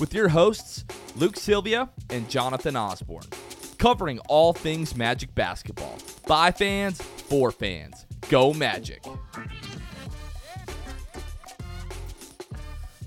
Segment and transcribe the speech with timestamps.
[0.00, 0.84] with your hosts,
[1.16, 3.26] Luke Sylvia and Jonathan Osborne,
[3.78, 5.98] covering all things Magic basketball.
[6.26, 8.06] By fans, for fans.
[8.28, 9.04] Go Magic.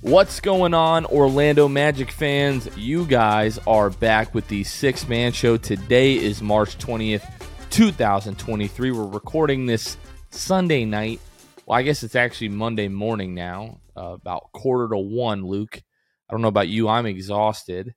[0.01, 2.69] What's going on, Orlando Magic fans?
[2.77, 5.57] You guys are back with the Sixth Man Show.
[5.57, 7.27] Today is March 20th,
[7.71, 8.91] 2023.
[8.91, 9.97] We're recording this
[10.29, 11.19] Sunday night.
[11.65, 15.81] Well, I guess it's actually Monday morning now, uh, about quarter to one, Luke.
[16.29, 16.87] I don't know about you.
[16.87, 17.93] I'm exhausted.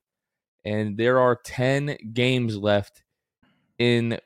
[0.65, 3.03] And there are 10 games left
[3.77, 4.19] in,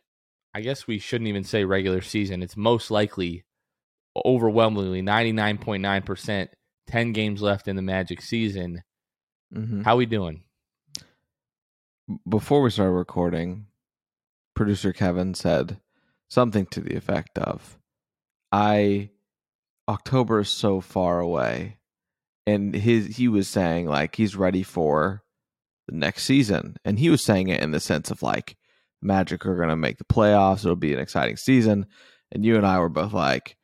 [0.54, 2.42] I guess we shouldn't even say regular season.
[2.44, 3.46] It's most likely,
[4.26, 6.48] overwhelmingly, 99.9%,
[6.88, 8.84] 10 games left in the Magic season.
[9.54, 9.84] Mm-hmm.
[9.84, 10.44] How we doing?
[12.28, 13.68] Before we started recording,
[14.56, 15.80] producer Kevin said
[16.28, 17.78] something to the effect of,
[18.52, 19.12] I
[19.88, 21.78] October is so far away.
[22.46, 25.24] And his he was saying like he's ready for
[25.88, 26.78] the next season.
[26.84, 28.58] And he was saying it in the sense of like
[29.02, 31.86] Magic are gonna make the playoffs, it'll be an exciting season.
[32.32, 33.56] And you and I were both like,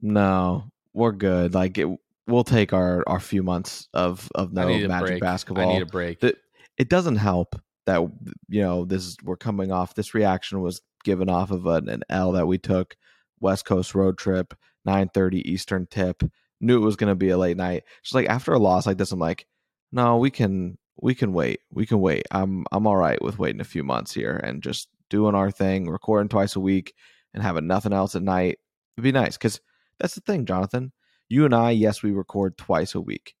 [0.00, 1.54] No, we're good.
[1.54, 1.88] Like it
[2.26, 5.20] we'll take our, our few months of, of no Magic break.
[5.20, 6.20] basketball I need a break.
[6.20, 6.36] that
[6.76, 8.00] it doesn't help that
[8.48, 12.02] you know this is we're coming off this reaction was given off of an, an
[12.08, 12.96] L that we took
[13.40, 14.54] West Coast road trip
[14.86, 16.22] 9:30 Eastern tip
[16.60, 18.98] knew it was going to be a late night just like after a loss like
[18.98, 19.46] this I'm like
[19.92, 23.60] no we can we can wait we can wait I'm I'm all right with waiting
[23.60, 26.94] a few months here and just doing our thing recording twice a week
[27.34, 28.58] and having nothing else at night
[28.96, 29.60] it'd be nice cuz
[30.00, 30.92] that's the thing Jonathan
[31.28, 33.34] you and I yes we record twice a week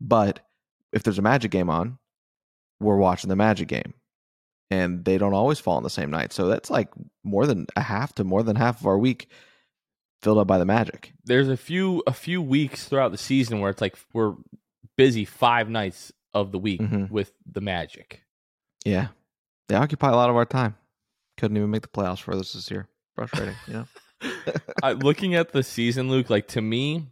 [0.00, 0.40] but
[0.92, 1.98] if there's a magic game on
[2.80, 3.94] we're watching the Magic game.
[4.70, 6.32] And they don't always fall on the same night.
[6.32, 6.88] So that's like
[7.22, 9.28] more than a half to more than half of our week
[10.24, 11.12] filled up by the Magic.
[11.24, 14.34] There's a few a few weeks throughout the season where it's like we're
[14.96, 17.10] busy five nights of the week Mhm.
[17.10, 18.22] with the Magic.
[18.84, 19.08] Yeah.
[19.68, 20.76] They occupy a lot of our time.
[21.36, 22.88] Couldn't even make the playoffs for us this year.
[23.14, 23.86] Frustrating, you know?
[24.82, 27.06] I, looking at the season, Luke, like to me,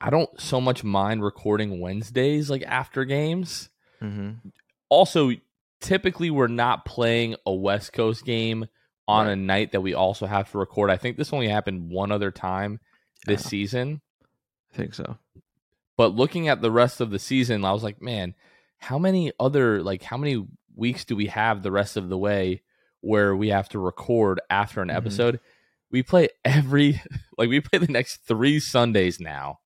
[0.00, 3.68] I don't so much mind recording Wednesdays like after games.
[4.02, 4.48] mm-hmm.
[4.88, 5.30] Also,
[5.80, 8.66] typically we're not playing a West Coast game
[9.08, 9.32] on Right.
[9.32, 10.90] a night that we also have to record.
[10.90, 12.80] I think this only happened one other time
[13.26, 13.48] this Yeah.
[13.48, 14.00] season.
[14.72, 15.18] I think so.
[15.96, 18.34] But looking at the rest of the season, I was like, man,
[18.78, 22.62] how many other like how many weeks do we have the rest of the way
[23.00, 24.96] where we have to record after an Mhm.
[24.96, 25.40] episode?
[25.90, 27.00] We play every
[27.38, 29.58] like we play the next three Sundays now.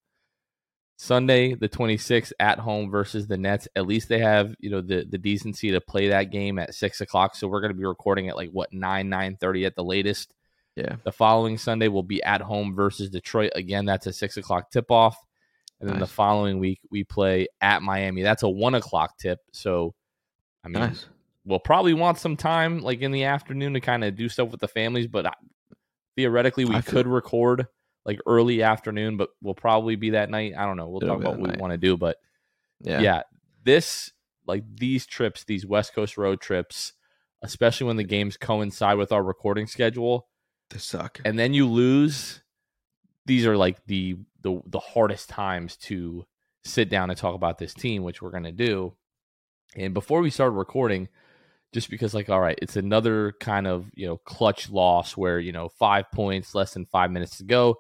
[0.99, 3.69] Sunday the 26th at home versus the Nets.
[3.77, 7.01] At least they have you know the the decency to play that game at six
[7.01, 7.35] o'clock.
[7.35, 10.33] So we're going to be recording at like what nine nine thirty at the latest.
[10.75, 10.97] Yeah.
[11.05, 13.53] The following Sunday will be at home versus Detroit.
[13.55, 15.17] Again, that's a six o'clock tip off.
[15.81, 18.23] And then the following week we play at Miami.
[18.23, 19.41] That's a one o'clock tip.
[19.53, 19.95] So
[20.65, 21.07] I mean Nice.
[21.45, 24.61] we'll probably want some time like in the afternoon to kind of do stuff with
[24.61, 25.33] the families, but I,
[26.17, 27.67] theoretically we feel- could record
[28.07, 30.55] like early afternoon, but we'll probably be that night.
[30.57, 30.89] I don't know.
[30.89, 32.17] We'll It'll talk about what we want to do, but
[32.81, 33.01] Yeah.
[33.01, 33.23] yeah,
[33.65, 34.13] this
[34.47, 36.93] like these trips, these West Coast road trips,
[37.43, 40.29] especially when the games coincide with our recording schedule,
[40.71, 41.21] They suck.
[41.25, 42.43] and then you lose
[43.27, 46.25] these are like the the the hardest times to
[46.65, 48.95] sit down and talk about this team which we're going to do
[49.77, 51.09] and before we started recording
[51.73, 55.51] just because like all right it's another kind of you know clutch loss where you
[55.53, 57.77] know five points less than five minutes to go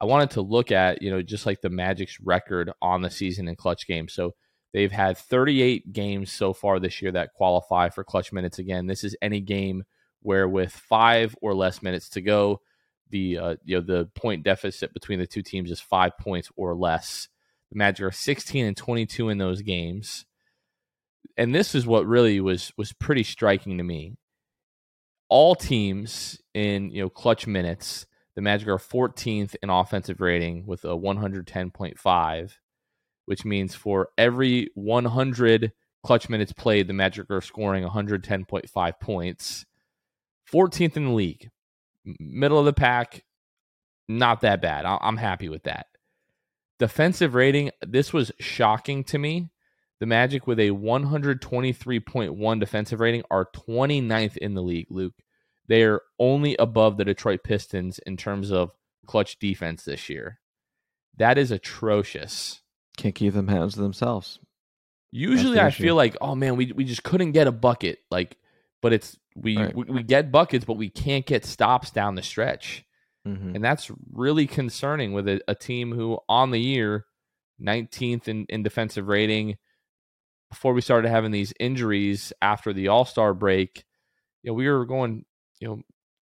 [0.00, 3.48] I wanted to look at, you know, just like the Magic's record on the season
[3.48, 4.12] in clutch games.
[4.12, 4.34] So
[4.74, 8.58] they've had 38 games so far this year that qualify for clutch minutes.
[8.58, 9.84] Again, this is any game
[10.20, 12.60] where with five or less minutes to go,
[13.10, 16.74] the uh, you know the point deficit between the two teams is five points or
[16.74, 17.28] less.
[17.70, 20.26] The Magic are 16 and 22 in those games,
[21.36, 24.16] and this is what really was was pretty striking to me.
[25.28, 28.06] All teams in you know clutch minutes
[28.36, 32.52] the Magic are 14th in offensive rating with a 110.5,
[33.24, 35.72] which means for every 100
[36.04, 39.64] clutch minutes played, the Magic are scoring 110.5 points.
[40.52, 41.50] 14th in the league,
[42.20, 43.24] middle of the pack,
[44.06, 44.84] not that bad.
[44.86, 45.86] I'm happy with that.
[46.78, 49.50] Defensive rating, this was shocking to me.
[49.98, 55.14] The Magic with a 123.1 defensive rating are 29th in the league, Luke.
[55.68, 58.70] They're only above the Detroit Pistons in terms of
[59.06, 60.40] clutch defense this year.
[61.16, 62.60] That is atrocious.
[62.96, 64.38] Can't keep them hands to themselves.
[65.12, 68.00] Usually, I feel like, oh man, we we just couldn't get a bucket.
[68.10, 68.36] Like,
[68.82, 69.74] but it's we right.
[69.74, 72.84] we, we, get buckets, but we can't get stops down the stretch,
[73.26, 73.54] mm-hmm.
[73.54, 77.06] and that's really concerning with a, a, team who on the year,
[77.62, 79.56] 19th in, in defensive rating.
[80.50, 83.84] Before we started having these injuries after the All Star break,
[84.42, 85.24] you know, we were going
[85.60, 85.80] you know,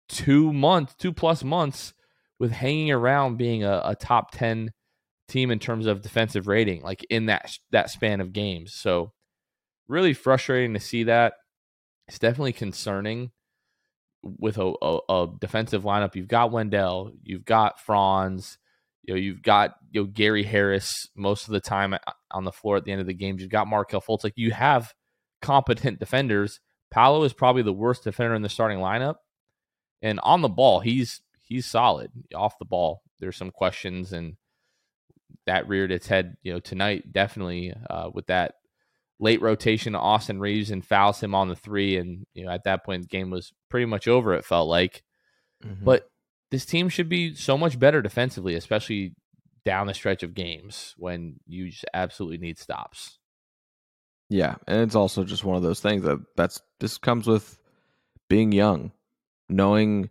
[0.10, 1.94] two months, two plus months
[2.40, 4.72] with hanging around being a, a top 10
[5.28, 8.74] team in terms of defensive rating, like in that, that span of games.
[8.74, 9.12] So
[9.88, 11.34] really frustrating to see that.
[12.08, 13.32] It's definitely concerning
[14.24, 16.16] with a, a, a defensive lineup.
[16.16, 18.58] You've got Wendell, you've got Franz,
[19.04, 21.98] you know, you've got you know Gary Harris most of the time uh,
[22.32, 23.42] on the floor at the end of the games.
[23.42, 24.24] You've got Markelle Fultz.
[24.24, 24.94] Like you have
[25.42, 26.60] competent defenders.
[26.94, 29.16] Paolo is probably the worst defender in the starting lineup,
[30.04, 32.12] and on the ball, he's he's solid.
[32.36, 34.38] Off the ball, there's some questions, and
[35.48, 38.54] that reared its head, you know, tonight definitely uh, with that
[39.20, 39.96] late rotation.
[39.96, 43.08] Austin Reaves and fouls him on the three, and you know at that point the
[43.08, 44.36] game was pretty much over.
[44.36, 45.02] It felt like,
[45.66, 45.84] mm-hmm.
[45.84, 46.08] but
[46.52, 49.16] this team should be so much better defensively, especially
[49.66, 53.18] down the stretch of games when you just absolutely need stops.
[54.34, 57.60] Yeah, and it's also just one of those things that that's this comes with
[58.32, 58.92] being young,
[59.48, 60.10] knowing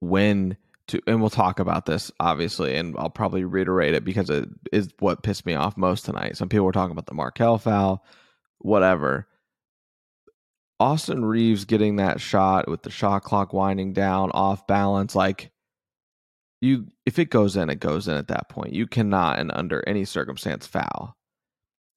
[0.00, 0.56] when
[0.88, 4.88] to and we'll talk about this obviously and I'll probably reiterate it because it is
[4.98, 6.36] what pissed me off most tonight.
[6.36, 8.04] Some people were talking about the Markelle foul,
[8.58, 9.28] whatever.
[10.80, 15.52] Austin Reaves getting that shot with the shot clock winding down off balance like
[16.60, 18.72] you if it goes in it goes in at that point.
[18.72, 21.16] You cannot and under any circumstance foul.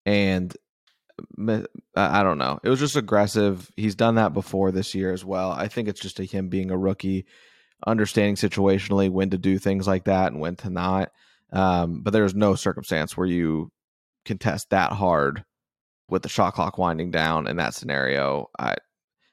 [0.05, 0.55] And
[1.95, 2.59] I don't know.
[2.63, 3.71] It was just aggressive.
[3.75, 5.51] He's done that before this year as well.
[5.51, 7.25] I think it's just a him being a rookie,
[7.85, 11.11] understanding situationally when to do things like that and when to not.
[11.51, 13.71] Um, but there's no circumstance where you
[14.25, 15.45] contest that hard
[16.09, 18.49] with the shot clock winding down in that scenario.
[18.59, 18.75] I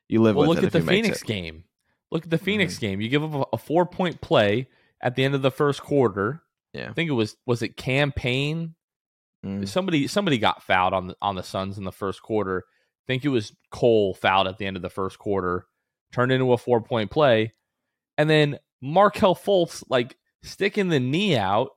[0.09, 1.65] you live well, with look at the Phoenix game.
[2.11, 2.81] Look at the Phoenix mm-hmm.
[2.81, 3.01] game.
[3.01, 4.69] You give up a, four point play
[5.01, 6.43] at the end of the first quarter.
[6.75, 6.91] Yeah.
[6.91, 8.75] I think it was was it Cam Payne
[9.45, 9.67] Mm.
[9.67, 12.65] Somebody somebody got fouled on the on the Suns in the first quarter.
[12.69, 15.67] I think it was Cole fouled at the end of the first quarter,
[16.13, 17.53] turned into a four point play,
[18.17, 21.71] and then Markelle Fultz like sticking the knee out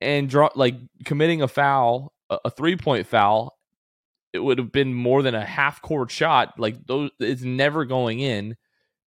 [0.00, 3.56] and draw like committing a foul, a, a three point foul.
[4.32, 6.54] It would have been more than a half court shot.
[6.58, 8.56] Like those, it's never going in,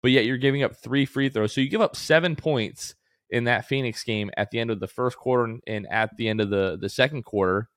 [0.03, 1.53] but yet you're giving up three free throws.
[1.53, 2.95] So you give up seven points
[3.31, 6.41] in that Phoenix game at the end of the first quarter and at the end
[6.41, 7.69] of the the second quarter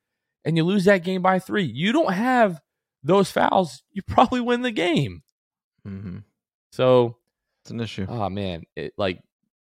[0.45, 1.63] and you lose that game by three.
[1.63, 2.61] You don't have
[3.03, 5.23] those fouls, you probably win the game.
[5.85, 6.19] Mm-hmm.
[6.71, 7.17] So
[7.63, 8.05] it's an issue.
[8.07, 9.21] Oh man, it, like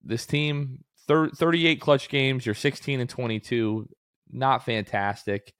[0.03, 2.45] this team, thir- 38 clutch games.
[2.45, 3.87] You're 16 and 22.
[4.31, 5.53] Not fantastic,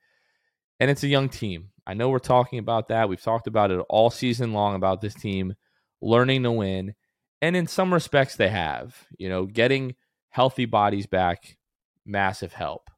[0.80, 1.70] and it's a young team.
[1.88, 3.08] I know we're talking about that.
[3.08, 5.54] We've talked about it all season long about this team
[6.02, 6.96] learning to win,
[7.42, 8.96] and in some respects, they have.
[9.18, 9.96] You know, getting
[10.30, 11.58] healthy bodies back,
[12.06, 12.90] massive help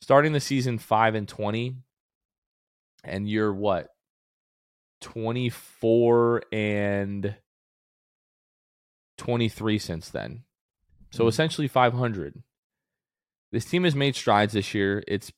[0.00, 1.76] starting the season 5 and 20
[3.04, 3.88] and you're what
[5.00, 7.36] 24 and
[9.16, 10.42] 23 since then.
[11.10, 11.28] So mm-hmm.
[11.28, 12.42] essentially 500.
[13.50, 15.02] This team has made strides this year.
[15.08, 15.32] It's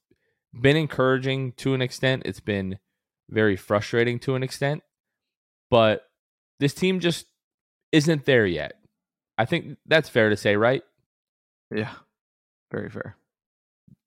[0.59, 2.23] been encouraging to an extent.
[2.25, 2.79] It's been
[3.29, 4.83] very frustrating to an extent.
[5.71, 6.02] But
[6.59, 7.26] this team just
[7.93, 8.73] isn't there yet.
[9.38, 10.83] I think that's fair to say, right?
[11.71, 11.93] Yeah.
[12.73, 13.17] Very fair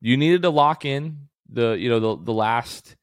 [0.03, 2.95] you needed to lock in the you know the the last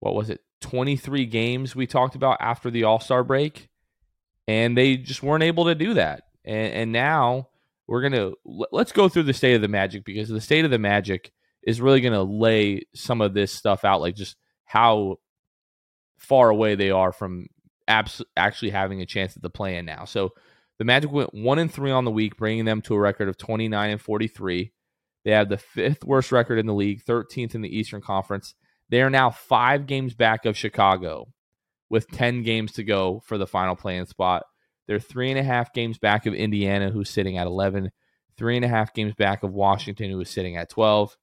[0.00, 3.68] what was it 23 games we talked about after the All-Star break
[4.48, 6.24] and they just weren't able to do that.
[6.44, 7.48] And, and now
[7.86, 10.78] we're gonna let's go through the state of the Magic because the state of the
[10.78, 15.16] Magic is really gonna lay some of this stuff out, like just how
[16.18, 17.46] far away they are from
[17.88, 20.04] abs- actually having a chance at the play-in now.
[20.04, 20.30] So
[20.78, 23.36] the Magic went one and three on the week, bringing them to a record of
[23.36, 24.72] 29 and 43.
[25.24, 28.54] They have the fifth worst record in the league, 13th in the Eastern Conference.
[28.88, 31.28] They are now five games back of Chicago
[31.88, 34.44] with 10 games to go for the final play-in spot.
[34.86, 37.92] They're three and a half games back of Indiana, who's sitting at 11,
[38.36, 41.16] three and a half games back of Washington, who is sitting at 12.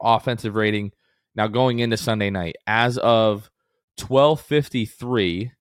[0.00, 0.92] Offensive rating
[1.34, 3.50] now going into Sunday night, as of
[3.98, 5.52] 1253,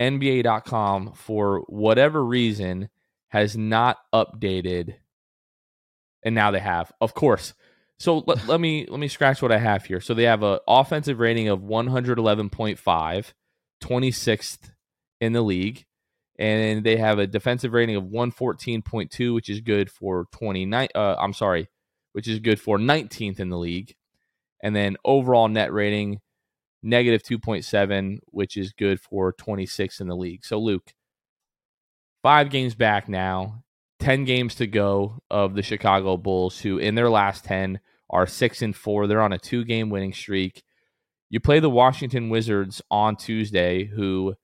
[0.00, 2.88] NBA.com, for whatever reason,
[3.28, 4.96] has not updated.
[6.26, 6.92] And now they have.
[7.00, 7.54] Of course.
[7.98, 10.02] So let, let me let me scratch what I have here.
[10.02, 13.32] So they have an offensive rating of 111.5,
[13.82, 14.58] 26th
[15.22, 15.86] in the league.
[16.38, 20.88] And they have a defensive rating of 114.2, which is good for 29.
[20.94, 21.68] Uh, I'm sorry,
[22.12, 23.94] which is good for 19th in the league.
[24.62, 26.20] And then overall net rating
[26.82, 30.44] negative 2.7, which is good for 26 in the league.
[30.44, 30.94] So, Luke,
[32.22, 33.64] five games back now,
[34.00, 38.62] 10 games to go of the Chicago Bulls, who in their last 10 are six
[38.62, 39.06] and four.
[39.06, 40.62] They're on a two game winning streak.
[41.28, 44.36] You play the Washington Wizards on Tuesday, who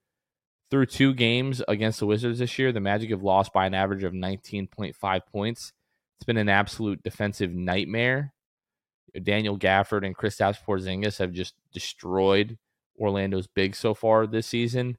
[0.69, 4.03] through two games against the Wizards this year, the Magic have lost by an average
[4.03, 5.71] of 19.5 points.
[6.17, 8.33] It's been an absolute defensive nightmare.
[9.21, 12.57] Daniel Gafford and Kristaps Porzingis have just destroyed
[12.99, 14.97] Orlando's big so far this season.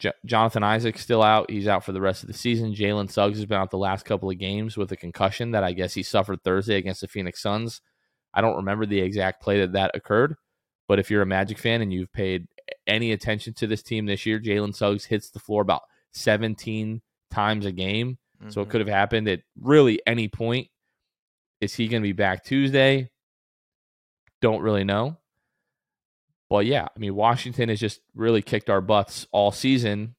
[0.00, 1.50] J- Jonathan Isaac's still out.
[1.50, 2.74] He's out for the rest of the season.
[2.74, 5.72] Jalen Suggs has been out the last couple of games with a concussion that I
[5.72, 7.82] guess he suffered Thursday against the Phoenix Suns.
[8.32, 10.36] I don't remember the exact play that that occurred,
[10.88, 12.46] but if you're a Magic fan and you've paid
[12.86, 17.66] any attention to this team this year, Jalen Suggs hits the floor about 17 times
[17.66, 18.18] a game.
[18.40, 18.50] Mm-hmm.
[18.50, 18.70] So it mm-hmm.
[18.70, 20.68] could have happened at really any point.
[21.60, 23.10] Is he going to be back Tuesday?
[24.40, 25.18] Don't really know.
[26.50, 30.16] But yeah, I mean, Washington has just really kicked our butts all season.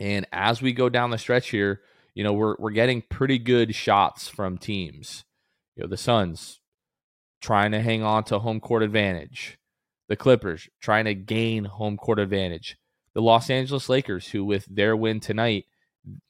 [0.00, 1.80] And as we go down the stretch here,
[2.14, 5.24] you know, we're we're getting pretty good shots from teams.
[5.76, 6.60] You know, the Suns
[7.40, 9.58] trying to hang on to home court advantage.
[10.08, 12.76] The Clippers trying to gain home court advantage.
[13.14, 15.66] The Los Angeles Lakers, who with their win tonight,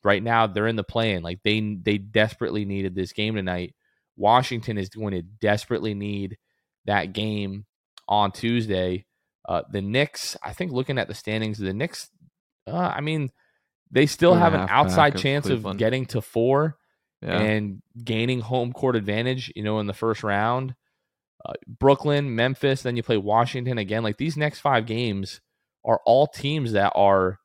[0.04, 1.22] right now they're in the play-in.
[1.22, 3.74] Like they they desperately needed this game tonight.
[4.16, 6.36] Washington is going to desperately need
[6.84, 7.64] that game
[8.06, 9.06] on Tuesday.
[9.50, 12.08] Uh, the Knicks, I think, looking at the standings, the Knicks,
[12.68, 13.32] uh, I mean,
[13.90, 16.76] they still have an outside chance of, of, getting to four
[17.20, 17.40] yeah.
[17.40, 19.52] and gaining home court advantage.
[19.56, 20.76] You know, in the first round,
[21.44, 24.04] uh, Brooklyn, Memphis, then you play Washington again.
[24.04, 25.40] Like these next five games
[25.84, 27.40] are all teams that are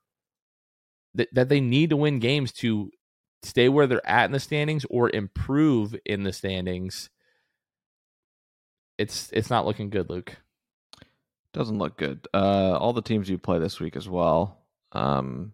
[1.16, 2.92] that, that they need to win games to
[3.42, 7.10] stay where they're at in the standings or improve in the standings
[8.98, 10.38] it's it's not looking good, Luke.
[11.56, 12.28] Doesn't look good.
[12.34, 14.58] Uh, all the teams you play this week as well.
[14.92, 15.54] Um,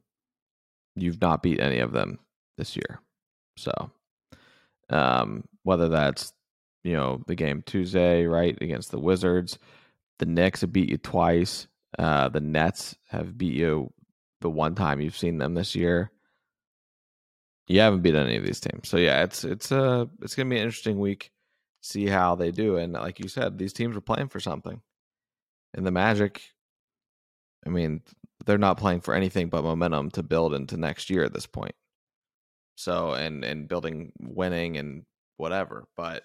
[0.95, 2.17] you've not beat any of them
[2.57, 2.99] this year.
[3.55, 3.71] So,
[4.89, 6.33] um, whether that's
[6.83, 9.59] you know the game Tuesday, right against the Wizards,
[10.17, 11.67] the Knicks have beat you twice.
[11.99, 13.93] Uh, the Nets have beat you
[14.39, 16.11] the one time you've seen them this year.
[17.67, 20.57] You haven't beat any of these teams, so yeah, it's it's uh it's gonna be
[20.57, 21.31] an interesting week
[21.81, 22.77] see how they do.
[22.77, 24.81] And like you said, these teams are playing for something.
[25.73, 26.41] And the Magic,
[27.65, 28.01] I mean,
[28.45, 31.75] they're not playing for anything but momentum to build into next year at this point.
[32.75, 35.03] So and and building winning and
[35.37, 35.87] whatever.
[35.95, 36.23] But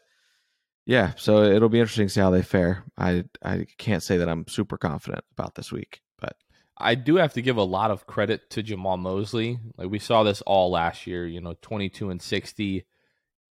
[0.87, 2.85] yeah, so it'll be interesting to see how they fare.
[2.97, 6.37] I I can't say that I'm super confident about this week, but
[6.79, 9.59] I do have to give a lot of credit to Jamahl Mosley.
[9.77, 12.87] Like we saw this all last year, you know, 22 and 60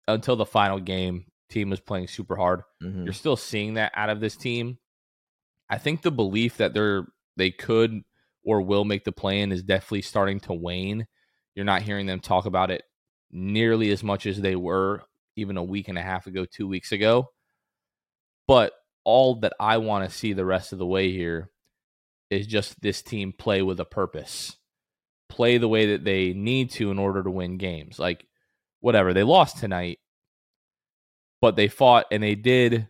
[0.07, 2.63] until the final game team was playing super hard.
[2.83, 3.05] Mm-hmm.
[3.05, 4.79] You're still seeing that out of this team.
[5.71, 7.07] I think the belief that they're
[7.37, 8.03] they could
[8.45, 11.07] or will make the play-in is definitely starting to wane.
[11.55, 12.83] You're not hearing them talk about it
[13.31, 15.03] nearly as much as they were
[15.37, 17.31] even a week and a half ago, two weeks ago.
[18.47, 18.73] But
[19.05, 21.51] all that I want to see the rest of the way here
[22.31, 24.57] is just this team play with a purpose.
[25.29, 27.99] Play the way that they need to in order to win games.
[27.99, 28.27] Like
[28.81, 29.99] whatever, they lost tonight
[31.41, 32.89] but they fought and they did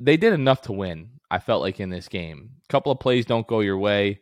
[0.00, 1.13] they did enough to win.
[1.30, 4.20] I felt like in this game, a couple of plays don't go your way.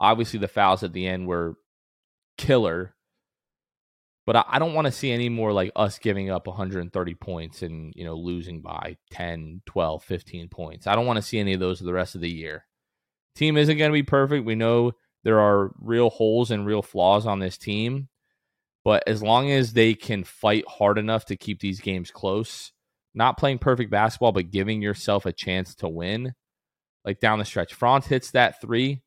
[0.00, 1.56] Obviously, the fouls at the end were
[2.38, 2.94] killer,
[4.26, 7.62] but I, I don't want to see any more like us giving up 130 points
[7.62, 10.86] and you know losing by 10, 12, 15 points.
[10.86, 12.66] I don't want to see any of those for the rest of the year.
[13.36, 14.46] Team isn't going to be perfect.
[14.46, 14.92] We know
[15.24, 18.08] there are real holes and real flaws on this team,
[18.84, 22.72] But as long as they can fight hard enough to keep these games close,
[23.14, 26.34] not playing perfect basketball, but giving yourself a chance to win,
[27.04, 27.74] like down the stretch.
[27.74, 29.02] Franz hits that three.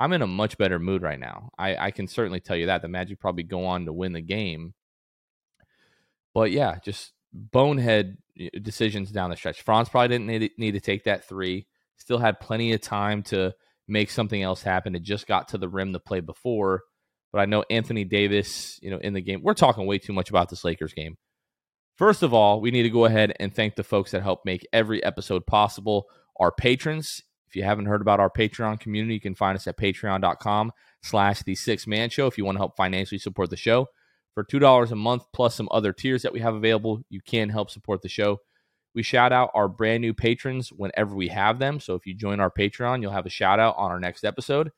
[0.00, 1.50] I'm in a much better mood right now.
[1.58, 2.82] I, I can certainly tell you that.
[2.82, 4.74] The Magic probably go on to win the game.
[6.34, 8.18] But yeah, just bonehead
[8.60, 9.62] decisions down the stretch.
[9.62, 11.66] Franz probably didn't need, need to take that three.
[11.96, 13.54] Still had plenty of time to
[13.86, 14.94] make something else happen.
[14.94, 16.82] It just got to the rim to play before.
[17.32, 19.42] But I know Anthony Davis, you know, in the game.
[19.42, 21.16] We're talking way too much about this Lakers game.
[21.96, 24.66] First of all, we need to go ahead and thank the folks that help make
[24.72, 26.06] every episode possible.
[26.40, 27.22] Our patrons.
[27.52, 31.42] If you haven't heard about our Patreon community, you can find us at patreon.com slash
[31.42, 33.88] the six man show if you want to help financially support the show.
[34.32, 37.70] For $2 a month plus some other tiers that we have available, you can help
[37.70, 38.38] support the show.
[38.94, 41.78] We shout out our brand new patrons whenever we have them.
[41.78, 44.70] So if you join our Patreon, you'll have a shout out on our next episode.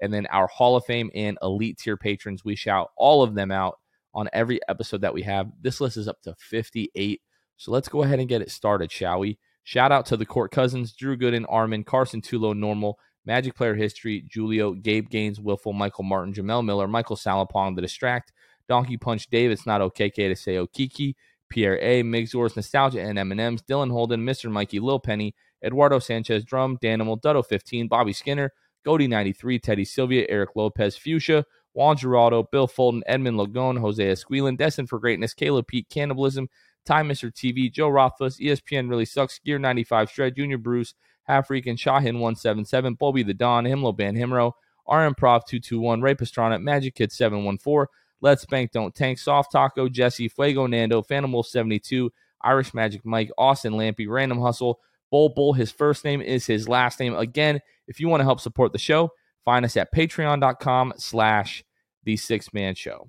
[0.00, 3.50] And then our Hall of Fame and elite tier patrons, we shout all of them
[3.50, 3.78] out
[4.14, 5.52] on every episode that we have.
[5.60, 7.20] This list is up to 58.
[7.58, 9.38] So let's go ahead and get it started, shall we?
[9.64, 14.26] Shout out to the Court Cousins, Drew Gooden, Armin, Carson Tulo, Normal, Magic Player History,
[14.32, 18.32] Julio, Gabe Gaines, Wiffle, Michael Martin, Jamel Miller, Michael Salapong, The Distract,
[18.68, 21.14] Donkey Punch Dave, It's Not Okay to say Okiki,
[21.48, 24.50] Pierre A, Migzors, Nostalgia and M&M's, Dylan Holden, Mr.
[24.50, 28.50] Mikey, Lil Penny, Eduardo Sanchez, Drum, Danimal, Dutto 15, Bobby Skinner,
[28.84, 34.56] Goody 93, Teddy Sylvia, Eric Lopez, Fuchsia, Juan Geraldo, Bill Fulton, Edmund Lagone, Jose Esquilin,
[34.56, 36.48] Destined for Greatness, Caleb Pete, Cannibalism,
[36.84, 37.32] Time Mr.
[37.32, 42.94] TV, Joe Rothfuss, ESPN Really Sucks, Gear 95, Shred, Junior Bruce, Half Freakin, Shahin 177,
[42.94, 44.52] Bobby the Don, Himlo Ban Himro,
[44.88, 47.86] RM Prov 221, Ray Pastrana, Magic Kid 714,
[48.20, 52.10] Let's Bank Don't Tank, Soft Taco, Jesse, Fuego Nando, Phantom Wolf 72,
[52.42, 55.52] Irish Magic Mike, Austin Lampy, Random Hustle, Bull Bull.
[55.52, 57.14] His first name is his last name.
[57.14, 59.12] Again, if you want to help support the show,
[59.44, 61.64] find us at patreon.com slash
[62.04, 63.08] the six man show.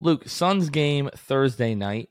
[0.00, 2.08] Luke, Suns game Thursday night.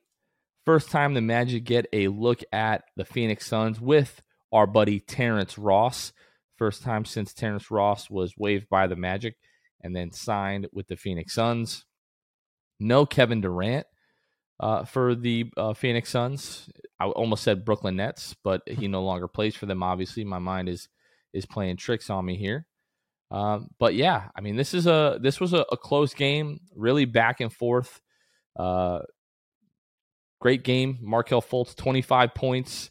[0.65, 4.21] First time the Magic get a look at the Phoenix Suns with
[4.51, 6.13] our buddy Terrence Ross.
[6.55, 9.37] First time since Terrence Ross was waived by the Magic
[9.81, 11.85] and then signed with the Phoenix Suns.
[12.79, 13.87] No Kevin Durant
[14.59, 16.69] uh, for the uh, Phoenix Suns.
[16.99, 19.81] I almost said Brooklyn Nets, but he no longer plays for them.
[19.81, 20.89] Obviously, my mind is
[21.33, 22.65] is playing tricks on me here.
[23.31, 27.05] Um, but yeah, I mean, this is a this was a, a close game, really
[27.05, 28.01] back and forth.
[28.57, 28.99] Uh,
[30.41, 30.97] great game.
[31.01, 32.89] Markelle Fultz, 25 points,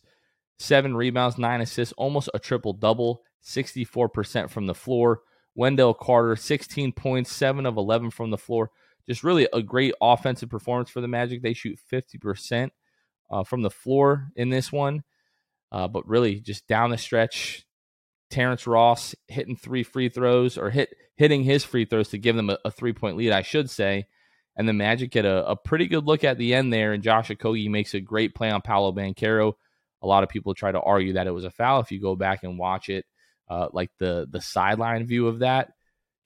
[0.58, 5.22] seven rebounds, nine assists, almost a triple double, 64% from the floor.
[5.54, 8.70] Wendell Carter, 16 points, seven of 11 from the floor.
[9.08, 11.42] just really a great offensive performance for the Magic.
[11.42, 12.70] They shoot 50%
[13.30, 15.02] uh, from the floor in this one.
[15.72, 17.66] Uh, but really, just down the stretch,
[18.30, 22.50] Terrence Ross hitting three free throws or hit hitting his free throws to give them
[22.50, 24.06] a, a three point lead, I should say.
[24.56, 27.28] And the Magic get a, a, pretty good look at the end there, and Josh
[27.28, 29.52] Okogie makes a great play on Paolo Banchero.
[30.02, 32.16] A lot of people try to argue that it was a foul if you go
[32.16, 33.04] back and watch it,
[33.48, 35.70] uh, like the the sideline view of that.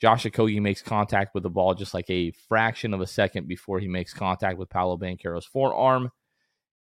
[0.01, 3.79] Josh Okogie makes contact with the ball just like a fraction of a second before
[3.79, 6.11] he makes contact with Paolo Banchero's forearm.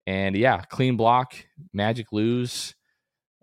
[0.05, 1.33] And yeah, clean block,
[1.73, 2.75] Magic lose.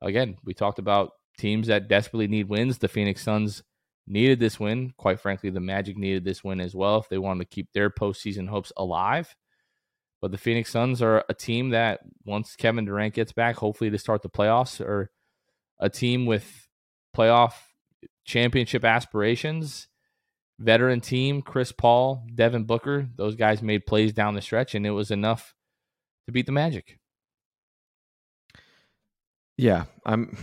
[0.01, 2.79] Again, we talked about teams that desperately need wins.
[2.79, 3.63] The Phoenix Suns
[4.07, 4.93] needed this win.
[4.97, 7.91] Quite frankly, the Magic needed this win as well if they wanted to keep their
[7.91, 9.35] postseason hopes alive.
[10.21, 13.99] But the Phoenix Suns are a team that once Kevin Durant gets back, hopefully to
[13.99, 15.11] start the playoffs, or
[15.79, 16.69] a team with
[17.15, 17.53] playoff
[18.25, 19.89] championship aspirations.
[20.59, 24.93] Veteran team, Chris Paul, Devin Booker, those guys made plays down the stretch, and it
[24.93, 25.55] was enough
[26.27, 26.99] to beat the Magic.
[29.57, 30.37] Yeah, I'm.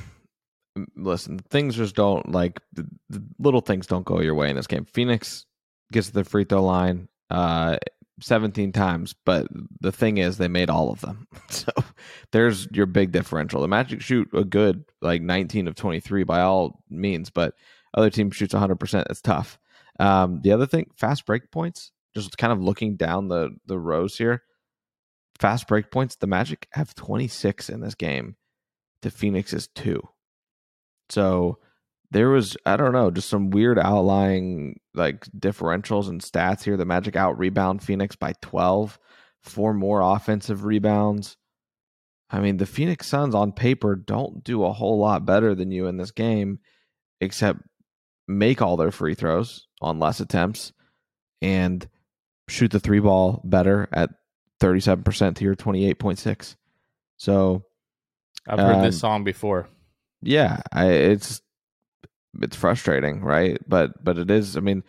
[0.96, 4.68] Listen, things just don't like the, the little things don't go your way in this
[4.68, 4.86] game.
[4.86, 5.46] Phoenix
[5.92, 7.78] gets to the free throw line uh,
[8.22, 9.48] 17 times, but
[9.80, 11.28] the thing is, they made all of them.
[11.50, 11.72] So
[12.32, 13.62] there's your big differential.
[13.62, 17.54] The Magic shoot a good like 19 of 23 by all means, but
[17.94, 19.06] other team shoots 100%.
[19.10, 19.60] It's tough.
[20.00, 21.92] Um, the other thing, fast break points.
[22.16, 24.44] Just kind of looking down the the rows here,
[25.40, 26.16] fast break points.
[26.16, 28.36] The Magic have 26 in this game.
[29.04, 30.02] To Phoenix's two.
[31.12, 31.60] So
[32.12, 36.78] there was I don't know, just some weird outlying like differentials and stats here.
[36.78, 39.00] The Magic out rebound Phoenix by 12,
[39.42, 41.38] four more offensive rebounds.
[42.30, 45.88] I mean, the Phoenix Suns on paper don't do a whole lot better than you
[45.88, 46.60] in this game,
[47.20, 47.60] except
[48.28, 50.72] make all their free throws on less attempts
[51.42, 51.88] and
[52.48, 54.12] shoot the three ball better at
[54.62, 56.56] 37% to your 28.6.
[57.18, 57.64] So
[58.48, 59.68] I've heard um, this song before.
[60.22, 61.42] Yeah, I, it's
[62.42, 63.58] it's frustrating, right?
[63.68, 64.56] But but it is.
[64.56, 64.84] I mean,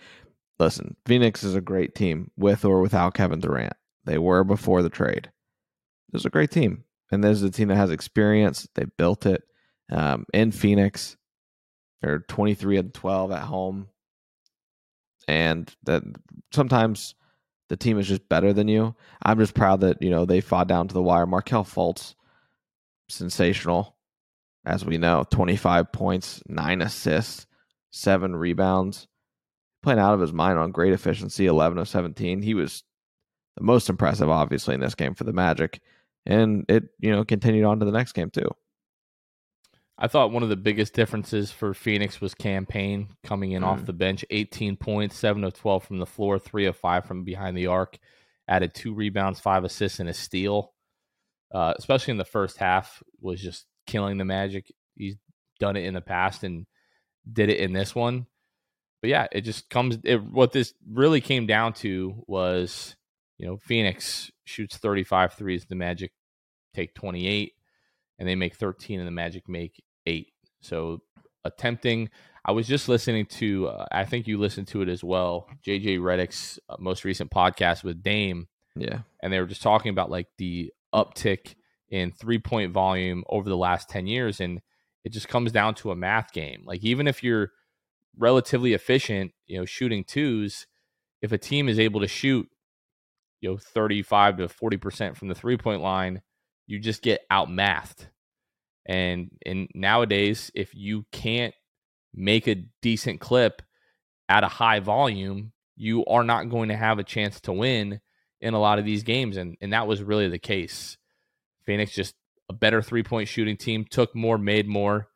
[0.59, 3.75] listen, Phoenix is a great team with or without Kevin Durant.
[4.05, 5.31] They were before the trade.
[6.11, 8.68] This is a great team, and this is a team that has experience.
[8.75, 9.42] They built it
[9.90, 11.16] um, in Phoenix.
[12.03, 13.88] They're twenty three and twelve at home,
[15.27, 16.03] and that
[16.53, 17.14] sometimes
[17.68, 18.95] the team is just better than you.
[19.23, 21.27] I'm just proud that you know they fought down to the wire.
[21.27, 22.14] Markelle Fultz,
[23.09, 23.91] sensational
[24.64, 27.46] as we know, 25 points, nine assists,
[27.90, 29.09] seven rebounds,
[29.83, 32.42] playing out of his mind on great efficiency, 11 of 17.
[32.42, 32.83] He was
[33.57, 35.81] the most impressive, obviously, in this game for the Magic.
[36.25, 38.48] And it, you know, continued on to the next game, too.
[39.98, 43.66] I thought one of the biggest differences for Phoenix was Cam Payne coming in mm.
[43.66, 47.25] off the bench, 18 points, 7 of 12 from the floor, 3 of 5 from
[47.25, 47.98] behind the arc,
[48.48, 50.72] added two rebounds, five assists, and a steal.
[51.53, 54.73] Uh, especially in the first half, was just killing the Magic.
[54.97, 55.16] He's
[55.59, 56.66] done it in the past and
[57.31, 58.27] did it in this one.
[59.01, 59.99] But yeah, it just comes.
[60.05, 62.97] It, what this really came down to was,
[63.38, 66.12] you know, Phoenix shoots 35 threes, the Magic
[66.75, 67.53] take 28,
[68.18, 70.33] and they make 13, and the Magic make eight.
[70.61, 71.03] So
[71.45, 72.11] attempting.
[72.45, 75.99] I was just listening to, uh, I think you listened to it as well, JJ
[75.99, 78.49] Redick's uh, most recent podcast with Dame.
[78.75, 79.01] Yeah.
[79.23, 81.55] And they were just talking about like the uptick
[81.92, 84.40] in three point volume over the last 10 years.
[84.40, 84.61] And
[85.05, 86.64] it just comes down to a math game.
[86.66, 87.52] Like, even if you're
[88.18, 90.66] relatively efficient, you know, shooting twos,
[91.20, 92.48] if a team is able to shoot,
[93.40, 96.22] you know, 35 to 40% from the three point line,
[96.66, 98.09] you just get outmathed.
[98.87, 101.55] And and nowadays, if you can't
[102.14, 103.62] make a decent clip
[104.28, 108.00] at a high volume, you are not going to have a chance to win
[108.40, 109.37] in a lot of these games.
[109.37, 110.96] And and that was really the case.
[111.64, 112.14] Phoenix just
[112.48, 115.09] a better three point shooting team, took more, made more.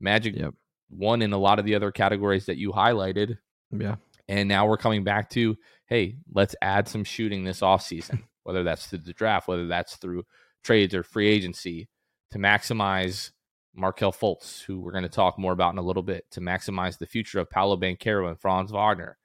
[0.00, 0.54] Magic yep.
[0.90, 3.38] won in a lot of the other categories that you highlighted.
[3.70, 3.96] Yeah.
[4.28, 5.56] And now we're coming back to,
[5.86, 10.24] hey, let's add some shooting this offseason, whether that's through the draft, whether that's through
[10.62, 11.88] trades or free agency,
[12.30, 13.30] to maximize
[13.74, 16.98] Markelle Fultz, who we're going to talk more about in a little bit, to maximize
[16.98, 19.18] the future of Paolo Banchero and Franz Wagner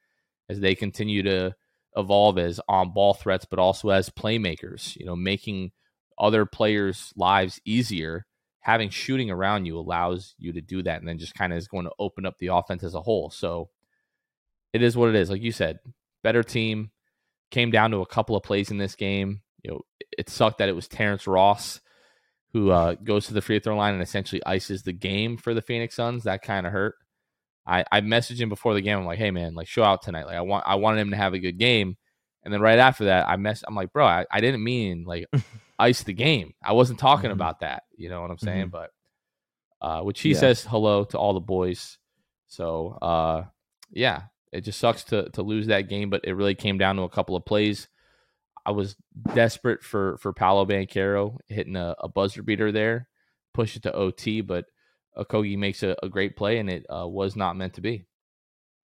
[0.50, 1.56] as they continue to
[1.96, 5.72] evolve as on ball threats, but also as playmakers, you know, making–
[6.18, 8.26] other players' lives easier,
[8.60, 11.68] having shooting around you allows you to do that and then just kind of is
[11.68, 13.30] going to open up the offense as a whole.
[13.30, 13.70] So
[14.72, 15.30] it is what it is.
[15.30, 15.80] Like you said,
[16.24, 16.92] better team.
[17.52, 19.42] Came down to a couple of plays in this game.
[19.62, 19.82] You know,
[20.18, 21.80] it sucked that it was Terrence Ross
[22.54, 25.62] who uh, goes to the free throw line and essentially ices the game for the
[25.62, 26.24] Phoenix Suns.
[26.24, 26.96] That kind of hurt.
[27.66, 29.00] I, I messaged him before the game.
[29.00, 30.26] I'm like, hey man, like show out tonight.
[30.26, 31.98] Like I want I wanted him to have a good game.
[32.44, 33.64] And then right after that, I mess.
[33.68, 35.26] I'm like, bro, I, I didn't mean like
[35.80, 36.54] ice the game.
[36.64, 37.34] I wasn't talking Mhm.
[37.34, 37.84] about that.
[37.96, 38.68] You know what I'm saying?
[38.68, 38.72] Mhm.
[38.72, 38.92] But
[39.82, 40.38] uh, which he Yeah.
[40.40, 41.98] says hello to all the boys.
[42.48, 43.46] So uh,
[43.92, 47.02] yeah, it just sucks to to lose that game, but it really came down to
[47.04, 47.88] a couple of plays.
[48.66, 48.96] I was
[49.34, 53.10] desperate for for Paolo Banchero hitting a, a buzzer beater there,
[53.54, 54.66] push it to OT, but
[55.18, 58.06] Okogie makes a, a great play, and it uh, was not meant to be.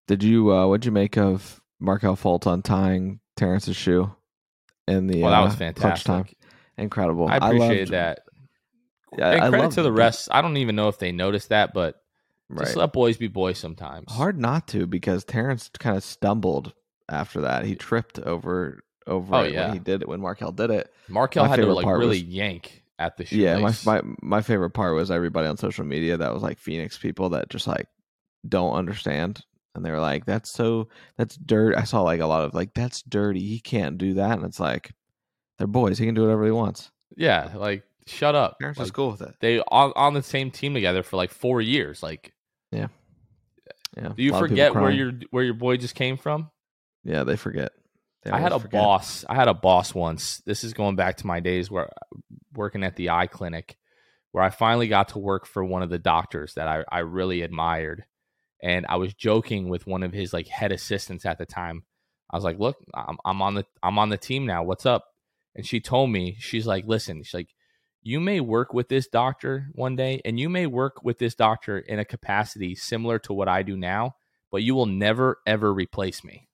[0.07, 4.15] Did you uh what'd you make of Markelle Fultz tying Terrence's shoe
[4.87, 6.27] in the Well, that uh, was clutch time?
[6.79, 7.29] Incredible.
[7.29, 8.21] I appreciated loved- that.
[9.17, 9.93] Yeah, and I credit to the that.
[9.93, 10.29] rest.
[10.33, 11.97] I don't even know if they noticed that, but
[12.51, 12.65] Right.
[12.65, 14.11] just let boys be boys sometimes.
[14.13, 16.75] Hard not to because Terrence kind of stumbled
[17.09, 17.65] after that.
[17.65, 19.67] He tripped over over Oh, yeah.
[19.67, 20.91] when he did it when Markelle did it.
[21.09, 23.43] Markelle had to like really was- yank at the shoelace.
[23.85, 26.97] Yeah, my, my my favorite part was everybody on social media that was like Phoenix
[26.99, 27.87] people that just like
[28.49, 29.43] don't understand
[29.75, 31.77] and they were like that's so that's dirt.
[31.77, 33.41] I saw like a lot of like that's dirty.
[33.41, 34.93] He can't do that and it's like
[35.59, 35.99] they're boys.
[35.99, 36.91] He can do whatever he wants.
[37.17, 38.59] yeah, like shut up.
[38.59, 39.35] Terrence Like, is cool with it.
[39.41, 42.03] They on, on the same team together for like four years.
[42.03, 42.33] Like,
[42.71, 42.89] Yeah.
[43.97, 46.17] Eh, do you a lot of people forget where your where your boy just came
[46.17, 46.51] from?
[47.05, 47.73] Yeah, they forget.
[48.25, 48.81] They I had a forget.
[48.83, 49.25] boss.
[49.29, 50.43] I had a boss once.
[50.47, 51.91] This is going back to my days where
[52.55, 53.77] working at the eye clinic,
[54.33, 57.43] where I finally got to work for one of the doctors that I, I really
[57.43, 58.05] admired.
[58.63, 61.85] And I was joking with one of his like head assistants at the time.
[62.31, 64.65] I was like, "Look, I'm, I'm on the I'm on the team now.
[64.65, 65.05] What's up?"
[65.55, 67.55] And she told me, she's like, "Listen, she's like,
[68.03, 71.79] you may work with this doctor one day, and you may work with this doctor
[71.79, 74.17] in a capacity similar to what I do now,
[74.51, 76.49] but you will never ever replace me."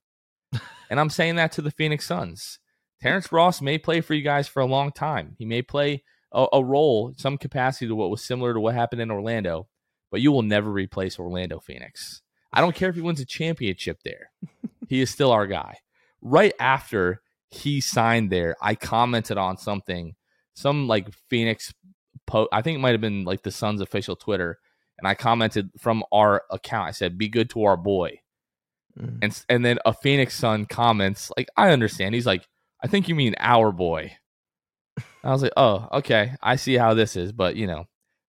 [0.91, 2.59] and I'm saying that to the Phoenix Suns.
[3.01, 5.35] Terrence Ross may play for you guys for a long time.
[5.39, 9.01] He may play a, a role, some capacity to what was similar to what happened
[9.01, 9.69] in Orlando,
[10.11, 12.23] but you will never replace Orlando Phoenix.
[12.53, 14.31] I don't care if he wins a championship there.
[14.89, 15.79] he is still our guy.
[16.21, 20.15] Right after he signed there, I commented on something,
[20.55, 21.73] some like Phoenix
[22.27, 22.49] post.
[22.53, 24.59] I think it might have been like the Suns official Twitter.
[24.99, 26.89] And I commented from our account.
[26.89, 28.21] I said, be good to our boy.
[28.99, 29.19] Mhm.
[29.23, 32.15] And and then a Phoenix Sun comments, like, I understand.
[32.15, 32.47] He's like,
[32.83, 34.13] I think you mean our boy.
[35.25, 36.35] I was like, oh, okay.
[36.43, 37.87] I see how this is, but you know,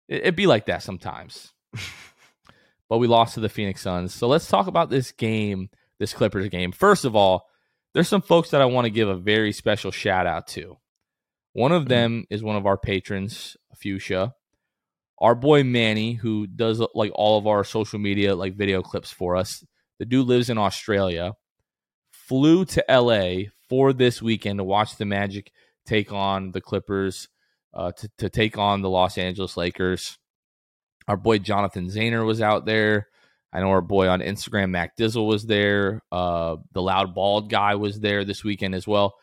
[0.07, 1.53] it, it'd be like that sometimes.
[2.89, 4.13] but we lost to the Phoenix Suns.
[4.13, 6.71] So let's talk about this game, this Clippers game.
[6.71, 7.47] First of all,
[7.95, 10.77] there's some folks that I want to give a very special shout out to.
[11.53, 14.33] One of them is one of our patrons, Fuchsia.
[15.17, 19.37] Our boy Manny, who does like all of our social media like video clips for
[19.37, 19.63] us.
[19.97, 21.35] The dude lives in Australia.
[22.11, 25.53] Flew to LA for this weekend to watch the Magic
[25.85, 27.29] take on the Clippers,
[27.73, 30.17] uh, to, to take on the Los Angeles Lakers.
[31.07, 33.07] Our boy Jonathan Zahner was out there.
[33.55, 36.01] I know our boy on Instagram, Mac Dizzle, was there.
[36.11, 39.15] Uh, the loud bald guy was there this weekend as well.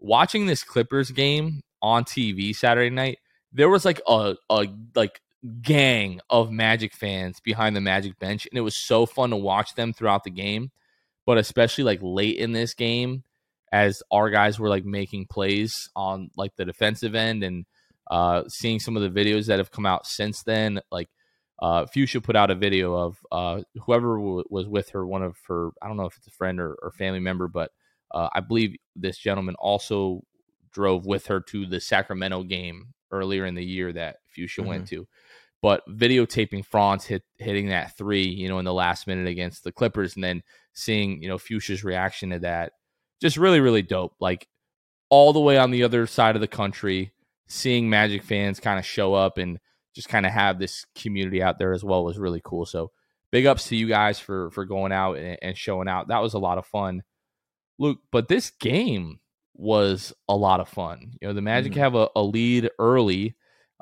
[0.00, 3.18] Watching this Clippers game on TV Saturday night,
[3.52, 5.20] there was like a a like
[5.62, 9.76] gang of Magic fans behind the Magic bench, and it was so fun to watch
[9.76, 10.72] them throughout the game.
[11.24, 13.22] But especially like late in this game,
[13.70, 17.66] as our guys were like making plays on like the defensive end and
[18.10, 21.08] uh, seeing some of the videos that have come out since then, like
[21.58, 25.36] uh, Fuchsia put out a video of uh, whoever w- was with her, one of
[25.48, 27.70] her, I don't know if it's a friend or, or family member, but
[28.12, 30.22] uh, I believe this gentleman also
[30.72, 35.06] drove with her to the Sacramento game earlier in the year that Fuchsia went to.
[35.62, 39.72] But videotaping Franz hit, hitting that three, you know, in the last minute against the
[39.72, 40.42] Clippers, and then
[40.74, 42.72] seeing, you know, Fuchsia's reaction to that,
[43.20, 44.14] just really, really dope.
[44.20, 44.46] Like
[45.08, 47.12] all the way on the other side of the country,
[47.48, 49.58] seeing Magic fans kind of show up and
[49.96, 52.64] just kind of have this community out there as well was really cool.
[52.66, 52.92] So
[53.32, 56.08] big ups to you guys for for going out and, and showing out.
[56.08, 57.02] That was a lot of fun,
[57.78, 57.98] Luke.
[58.12, 59.18] But this game
[59.54, 61.12] was a lot of fun.
[61.20, 61.76] You know, the Magic Mhm.
[61.76, 63.34] have a, a lead early,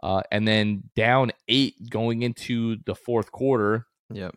[0.03, 3.87] uh, and then down eight going into the fourth quarter.
[4.11, 4.37] Yep.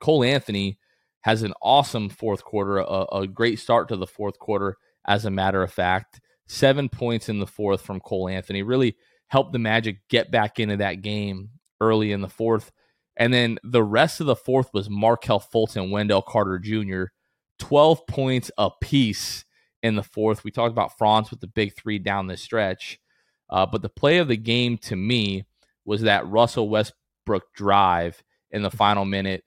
[0.00, 0.78] Cole Anthony
[1.20, 5.30] has an awesome fourth quarter, a, a great start to the fourth quarter, as a
[5.30, 6.20] matter of fact.
[6.48, 8.96] Seven points in the fourth from Cole Anthony really
[9.32, 11.48] helped the Magic get back into that game
[11.80, 12.70] early in the fourth.
[13.16, 17.04] And then the rest of the fourth was Markelle Fultz, Wendell Carter Jr.,
[17.58, 19.46] 12 points apiece
[19.82, 20.44] in the fourth.
[20.44, 23.00] We talked about Franz with the big three down the stretch.
[23.48, 25.46] Uh, but the play of the game to me
[25.86, 29.44] was that Russell Westbrook drive in the final minute.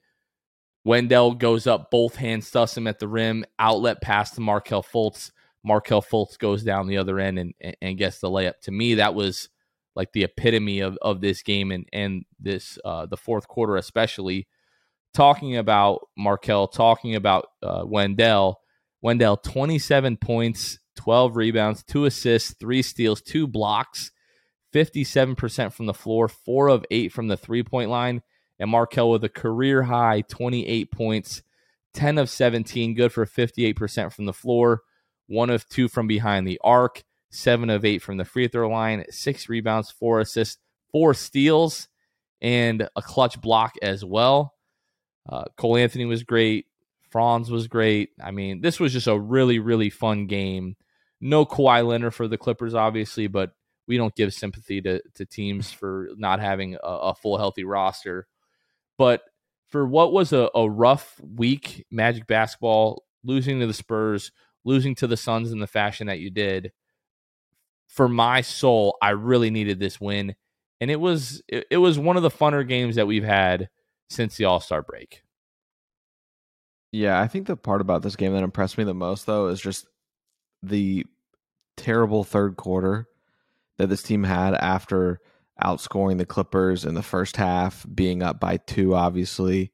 [0.84, 5.30] Wendell goes up both hands, stuffs him at the rim, outlet pass to Markelle Fultz.
[5.62, 8.58] Markelle Fultz goes down the other end and, and gets the layup.
[8.62, 9.48] To me, that was
[9.96, 14.46] like the epitome of, of this game and, and this uh, the fourth quarter, especially
[15.14, 18.60] talking about Markelle, talking about uh, Wendell.
[19.02, 24.10] Wendell, 27 points, 12 rebounds, two assists, three steals, two blocks,
[24.74, 28.22] 57% from the floor, four of eight from the three point line.
[28.58, 31.42] And Markelle with a career high 28 points,
[31.94, 34.82] 10 of 17, good for 58% from the floor,
[35.28, 37.04] one of two from behind the arc,
[37.36, 40.58] seven of eight from the free throw line, six rebounds, four assists,
[40.90, 41.88] four steals,
[42.40, 44.54] and a clutch block as well.
[45.28, 46.66] Uh, Cole Anthony was great.
[47.10, 48.10] Franz was great.
[48.22, 50.76] I mean, this was just a really, really fun game.
[51.20, 53.52] No Kawhi Leonard for the Clippers, obviously, but
[53.86, 58.26] we don't give sympathy to, to teams for not having a, a full healthy roster.
[58.98, 59.22] But
[59.68, 64.32] for what was a, a rough week, Magic basketball, losing to the Spurs,
[64.64, 66.72] losing to the Suns in the fashion that you did,
[67.96, 70.36] for my soul, I really needed this win.
[70.80, 73.70] And it was it, was one of the funner games that we've had
[74.10, 75.22] since the All Star break.
[76.92, 79.60] Yeah, I think the part about this game that impressed me the most though is
[79.60, 79.86] just
[80.62, 81.06] the
[81.78, 83.08] terrible third quarter
[83.78, 85.20] that this team had after
[85.62, 89.72] outscoring the Clippers in the first half, being up by two, obviously,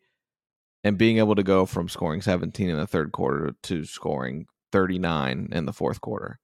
[0.84, 5.48] and being able to go from scoring 17 in the third quarter to scoring 39
[5.50, 6.38] in the fourth quarter.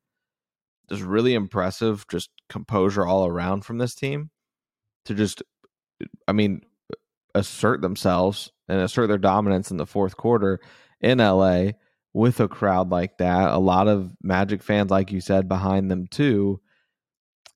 [0.89, 4.31] Just really impressive, just composure all around from this team
[5.05, 5.43] to just,
[6.03, 6.63] uh, I mean,
[7.35, 10.61] assert themselves and assert their dominance in the fourth quarter
[11.01, 11.71] in LA
[12.15, 13.51] with a crowd like that.
[13.51, 16.61] A lot of Magic fans, like you said, behind them too.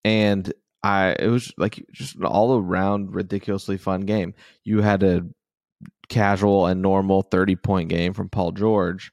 [0.04, 4.34] And I it was like just an all around ridiculously fun game.
[4.64, 5.22] You had a
[6.08, 9.12] casual and normal 30 point game from Paul George.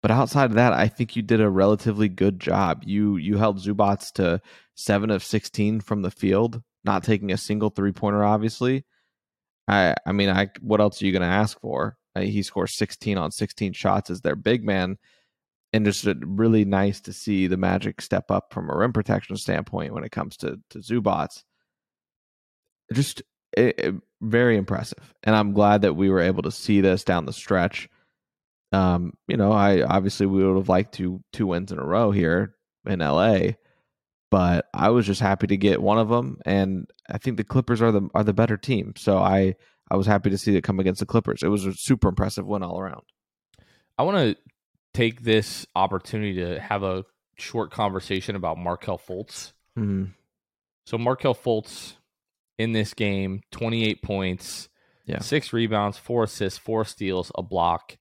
[0.00, 2.82] But outside of that, I think you did a relatively good job.
[2.86, 4.40] You you held Zubac to
[4.74, 8.84] 7 of 16 from the field, not taking a single three pointer obviously.
[9.66, 11.96] I I mean, I what else are you going to ask for?
[12.14, 14.98] Uh, he scores 16 on 16 shots as their big man
[15.72, 19.92] and just really nice to see the Magic step up from a rim protection standpoint
[19.92, 21.42] when it comes to to Zubac.
[22.92, 23.22] Just
[23.56, 27.26] it, it, very impressive, and I'm glad that we were able to see this down
[27.26, 27.88] the stretch.
[28.72, 32.10] Um, you know, I obviously we would have liked to two wins in a row
[32.10, 32.54] here
[32.86, 33.52] in LA,
[34.30, 37.80] but I was just happy to get one of them, and I think the Clippers
[37.80, 38.94] are the are the better team.
[38.96, 39.54] So I
[39.90, 41.42] I was happy to see it come against the Clippers.
[41.42, 43.02] It was a super impressive win all around.
[43.96, 44.36] I want to
[44.94, 47.04] take this opportunity to have a
[47.36, 49.52] short conversation about Markelle Fultz.
[49.78, 50.04] Mm-hmm.
[50.86, 51.94] So Markelle Fultz
[52.58, 54.68] in this game, 28 points,
[55.06, 55.20] yeah.
[55.20, 57.96] six rebounds, four assists, four steals, a block,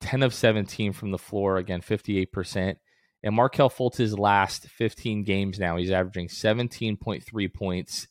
[0.00, 2.76] 10 of 17 from the floor, again, 58%.
[3.22, 8.08] And Markelle Fultz's last 15 games now, he's averaging 17.3 points,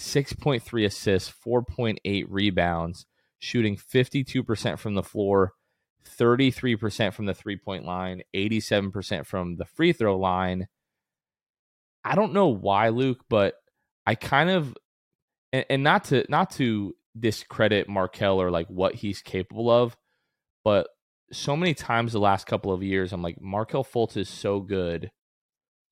[0.00, 3.06] 6.3 assists, 4.8 rebounds,
[3.38, 5.52] shooting 52% from the floor,
[6.18, 10.66] 33% from the three point line, 87% from the free throw line.
[12.04, 13.54] I don't know why, Luke, but
[14.06, 14.74] I kind of
[15.52, 19.96] and, and not to not to discredit Markelle or like what he's capable of,
[20.64, 20.88] but
[21.32, 25.10] so many times the last couple of years, I'm like, Markelle Fultz is so good.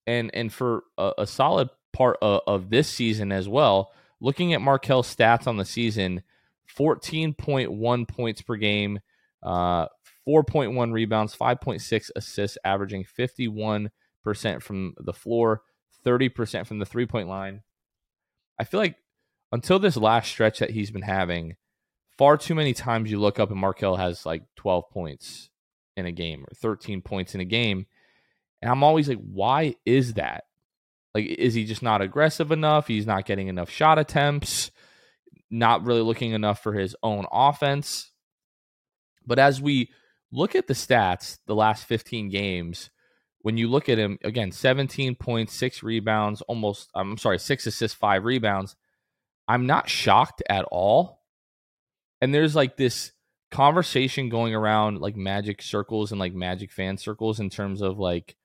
[0.07, 4.61] And and for a, a solid part of, of this season as well, looking at
[4.61, 6.23] Markelle's stats on the season,
[6.77, 9.01] 14.1 points per game,
[9.43, 9.87] uh,
[10.29, 13.91] 4.1 rebounds, 5.6 assists, averaging 51%
[14.61, 15.63] from the floor,
[16.05, 17.63] 30% from the three point line.
[18.59, 18.97] I feel like
[19.53, 21.57] until this last stretch that he's been having,
[22.19, 25.51] far too many times you look up and Markelle has like 12 points
[25.97, 27.87] in a game or 13 points in a game.
[28.63, 30.45] And I'm always like, why is that?
[31.15, 32.87] Like, is he just not aggressive enough?
[32.87, 34.71] He's not getting enough shot attempts,
[35.51, 38.11] not really looking enough for his own offense.
[39.27, 39.91] But as we
[40.31, 42.91] look at the stats, the last 15 games,
[43.41, 47.97] when you look at him, again, 17 points, six rebounds, almost, I'm sorry, six assists,
[47.97, 48.77] five rebounds.
[49.49, 51.23] I'm not shocked at all.
[52.21, 53.13] And there's like this
[53.51, 58.37] conversation going around like magic circles and like magic fan circles in terms of like,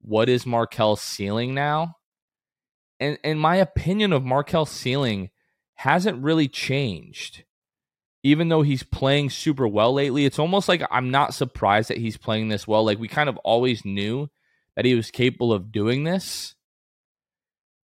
[0.00, 1.96] what is Markelle's ceiling now?
[3.00, 5.30] And and my opinion of Markelle's ceiling
[5.74, 7.44] hasn't really changed
[8.24, 12.16] even though he's playing super well lately, it's almost like I'm not surprised that he's
[12.16, 12.82] playing this well.
[12.82, 14.30] Like we kind of always knew
[14.74, 16.54] that he was capable of doing this.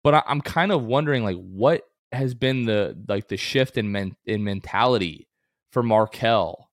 [0.03, 3.91] But I, am kind of wondering like what has been the like the shift in
[3.91, 5.27] men, in mentality
[5.71, 6.69] for Markelle.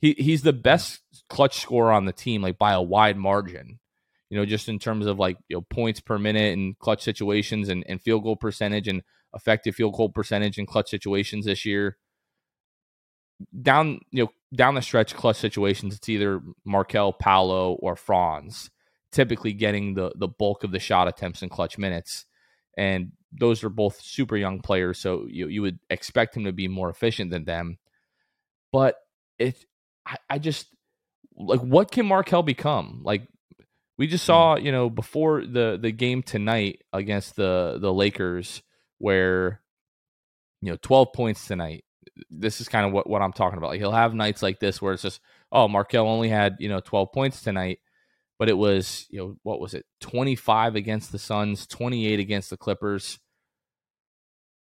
[0.00, 3.78] He he's the best clutch scorer on the team, like by a wide margin.
[4.30, 7.68] You know, just in terms of like you know points per minute and clutch situations
[7.68, 9.02] and, and field goal percentage and
[9.34, 11.96] effective field goal percentage in clutch situations this year
[13.60, 18.70] down, you know, down the stretch clutch situations, it's either Markelle, Paolo, or Franz
[19.10, 22.24] typically getting the the bulk of the shot attempts and clutch minutes.
[22.76, 26.68] And those are both super young players, so you you would expect him to be
[26.68, 27.78] more efficient than them.
[28.72, 28.96] But
[29.38, 29.64] it,
[30.06, 30.68] I, I just
[31.36, 33.00] like what can Markelle become?
[33.04, 33.28] Like
[33.98, 34.64] we just saw, mm.
[34.64, 38.62] you know, before the the game tonight against the the Lakers,
[38.98, 39.60] where
[40.60, 41.84] you know, twelve points tonight.
[42.30, 43.70] This is kind of what what I'm talking about.
[43.70, 45.20] Like he'll have nights like this where it's just,
[45.50, 47.78] oh, Markelle only had you know twelve points tonight,
[48.38, 52.20] but it was you know what was it, twenty five against the Suns, twenty eight
[52.20, 53.18] against the Clippers,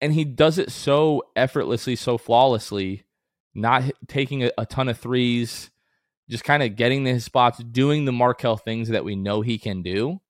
[0.02, 3.04] and he does it so effortlessly, so flawlessly,
[3.54, 5.70] not taking a, a ton of threes
[6.30, 9.58] just kind of getting to his spots, doing the Markelle things that we know he
[9.58, 10.22] can do.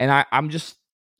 [0.00, 0.76] And I, I'm just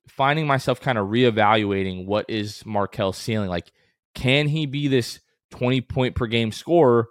[0.08, 3.50] finding myself kind of reevaluating what is Markelle's ceiling.
[3.50, 3.70] Like,
[4.14, 7.08] can he be this 20 point per game scorer?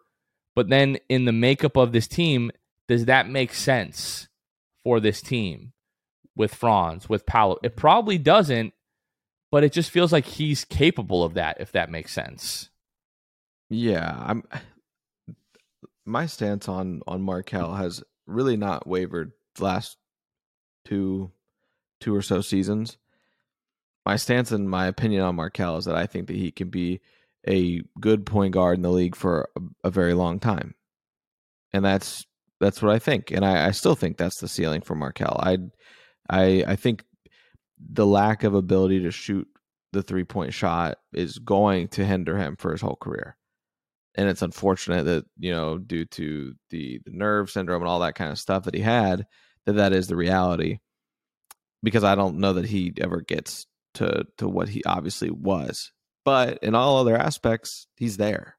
[0.56, 2.52] But then in the makeup of this team,
[2.88, 4.28] does that make sense
[4.84, 5.74] for this team
[6.36, 7.58] with Franz, with Paolo?
[7.64, 7.80] It mm-hmm.
[7.80, 8.74] probably doesn't,
[9.52, 12.70] but it just feels like he's capable of that, if that makes sense.
[13.70, 14.44] Yeah, I'm
[16.06, 19.98] my stance on on Markelle has really not wavered the last
[20.86, 21.32] two
[22.00, 22.98] two or so seasons.
[24.06, 27.02] My stance and my opinion on Markelle is that I think that he can be
[27.48, 30.76] a good point guard in the league for a, a very long time,
[31.72, 32.26] and that's
[32.60, 35.40] that's what I think, and I, I still think that's the ceiling for Markelle.
[35.42, 35.58] I
[36.30, 37.04] I I think
[37.90, 39.48] the lack of ability to shoot
[39.94, 43.38] the three point shot is going to hinder him for his whole career.
[44.16, 48.16] And it's unfortunate that you know due to the, the nerve syndrome and all that
[48.16, 49.26] kind of stuff that he had
[49.66, 50.80] that that is the reality.
[51.84, 53.66] Because i don't know that he ever gets
[53.96, 55.92] to to what he obviously was.
[56.24, 58.58] But in all other aspects he's there.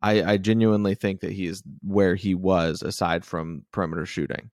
[0.00, 4.50] I i genuinely think that he is where he was aside from perimeter shooting.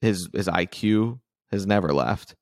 [0.00, 1.18] His his iq
[1.50, 2.34] has never left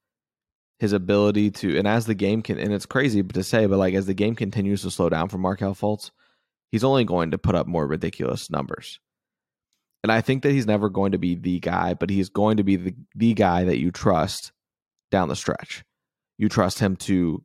[0.79, 3.95] his ability to and as the game can and it's crazy to say but like
[3.95, 6.11] as the game continues to slow down for markelle fultz
[6.75, 8.99] he's only going to put up more ridiculous numbers.
[10.03, 12.64] And I think that he's never going to be the guy, but he's going to
[12.64, 14.51] be the, the guy that you trust
[15.12, 15.85] down the stretch.
[16.37, 17.45] You trust him to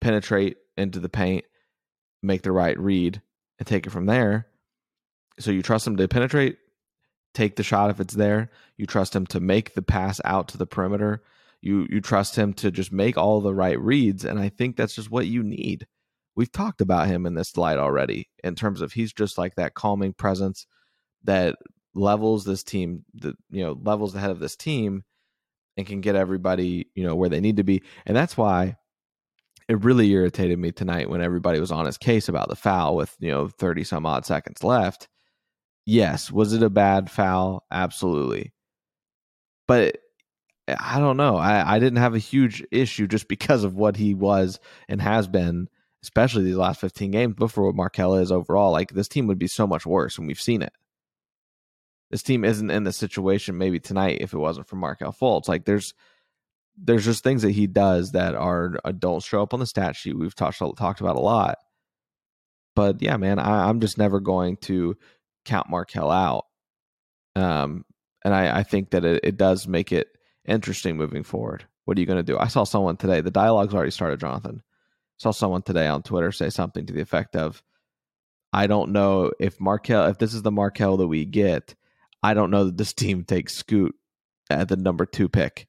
[0.00, 1.46] penetrate into the paint,
[2.22, 3.20] make the right read,
[3.58, 4.46] and take it from there.
[5.40, 6.58] So you trust him to penetrate,
[7.34, 8.52] take the shot if it's there.
[8.76, 11.24] You trust him to make the pass out to the perimeter.
[11.60, 14.94] You you trust him to just make all the right reads, and I think that's
[14.94, 15.86] just what you need.
[16.36, 19.74] We've talked about him in this light already in terms of he's just like that
[19.74, 20.66] calming presence
[21.24, 21.56] that
[21.94, 25.02] levels this team that you know levels the head of this team
[25.76, 27.82] and can get everybody you know where they need to be.
[28.06, 28.76] And that's why
[29.68, 33.16] it really irritated me tonight when everybody was on his case about the foul with
[33.18, 35.08] you know 30 some odd seconds left.
[35.86, 37.64] Yes was it a bad foul?
[37.70, 38.52] Absolutely.
[39.66, 39.98] But
[40.78, 44.14] i don't know i, I didn't have a huge issue just because of what he
[44.14, 45.68] was and has been
[46.02, 49.38] especially these last 15 games, but for what Markelle is overall, like this team would
[49.38, 50.72] be so much worse, and we've seen it.
[52.10, 55.48] This team isn't in the situation maybe tonight if it wasn't for Markelle Fultz.
[55.48, 55.92] Like there's
[56.76, 60.16] there's just things that he does that are don't show up on the stat sheet.
[60.16, 61.58] We've talked talked about a lot.
[62.74, 64.96] But yeah, man, I, I'm just never going to
[65.44, 66.46] count Markelle out.
[67.34, 67.84] Um,
[68.24, 70.08] and I, I think that it, it does make it
[70.48, 71.64] interesting moving forward.
[71.84, 72.38] What are you going to do?
[72.38, 73.20] I saw someone today.
[73.20, 77.00] The dialogue's already started, Jonathan I saw someone today on Twitter say something to the
[77.00, 77.62] effect of,
[78.52, 81.74] I don't know if Markelle, if this is the Markelle that we get,
[82.22, 83.94] I don't know that this team takes Scoot
[84.50, 85.68] at the number two pick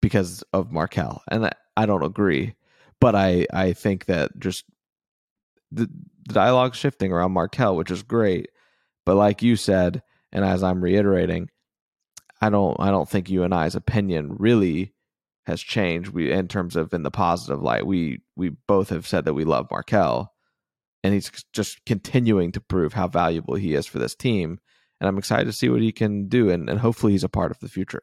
[0.00, 2.54] because of Markelle." And I, I don't agree.
[3.00, 4.64] But I, I think that just
[5.70, 5.88] the,
[6.26, 8.48] the dialogue shifting around Markelle, which is great.
[9.04, 11.50] But like you said, and as I'm reiterating,
[12.42, 14.92] I don't I don't think you and I's opinion really
[15.46, 16.10] has changed.
[16.10, 19.44] We in terms of in the positive light, we we both have said that we
[19.44, 20.32] love Markelle,
[21.04, 24.58] and he's just continuing to prove how valuable he is for this team.
[25.00, 27.52] And I'm excited to see what he can do, and, and hopefully he's a part
[27.52, 28.02] of the future.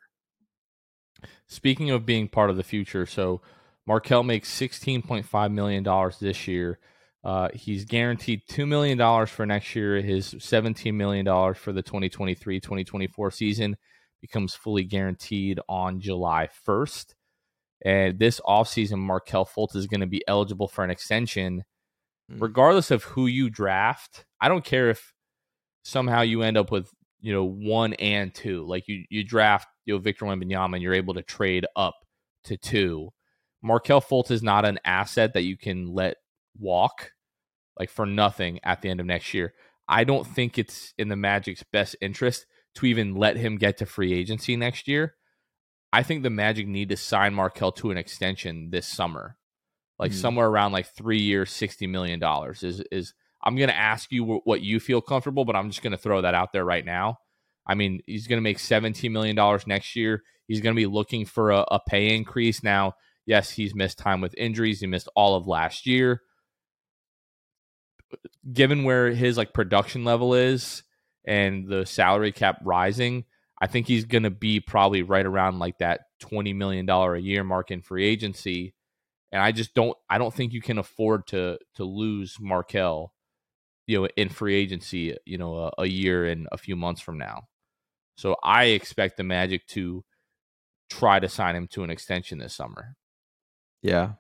[1.48, 3.42] Speaking of being part of the future, so
[3.86, 6.80] Markelle makes $16.5 million this year.
[7.24, 10.02] Uh, he's guaranteed $2 million for next year.
[10.02, 13.78] His $17 million for the 2023 2024 season
[14.22, 17.16] becomes fully guaranteed on July 1st.
[17.86, 21.64] And this offseason, Markelle Fultz is going to be eligible for an extension,
[22.32, 22.42] mm.
[22.42, 24.26] regardless of who you draft.
[24.42, 25.14] I don't care if
[25.84, 26.92] somehow you end up with,
[27.22, 28.66] you know, one and two.
[28.68, 31.96] Like you, you draft, you know, Victor Wembanyama and you're able to trade up
[32.46, 33.10] to two.
[33.62, 36.18] Markelle Fultz is not an asset that you can let
[36.58, 37.12] walk
[37.78, 39.54] like for nothing at the end of next year.
[39.88, 42.46] I don't think it's in the Magic's best interest
[42.76, 45.16] to even let him get to free agency next year.
[45.92, 49.38] I think the Magic need to sign Markelle to an extension this summer,
[49.98, 50.16] like mm.
[50.16, 52.64] somewhere around like three years, sixty million dollars.
[52.64, 53.14] Is is
[53.44, 56.22] I'm going to ask you what you feel comfortable, but I'm just going to throw
[56.22, 57.20] that out there right now.
[57.66, 60.24] I mean, he's going to make $17 million next year.
[60.48, 62.64] He's going to be looking for a, a, pay increase.
[62.64, 62.94] Now,
[63.26, 64.82] yes, he's missed time with injuries.
[64.82, 66.22] He missed all of last year.
[68.52, 70.84] Given where his like production level is
[71.30, 73.24] and the salary cap rising,
[73.62, 77.44] I think he's going to be probably right around like that $20 million a year
[77.44, 78.74] mark in free agency.
[79.32, 83.14] And I just don't I don't think you can afford to to lose Markelle,
[83.86, 87.20] you know, in free agency, you know, a, a year and a few months from
[87.20, 87.44] now.
[88.16, 90.04] So I expect the Magic to
[90.90, 92.96] try to sign him to an extension this summer.
[93.84, 94.14] Yeah.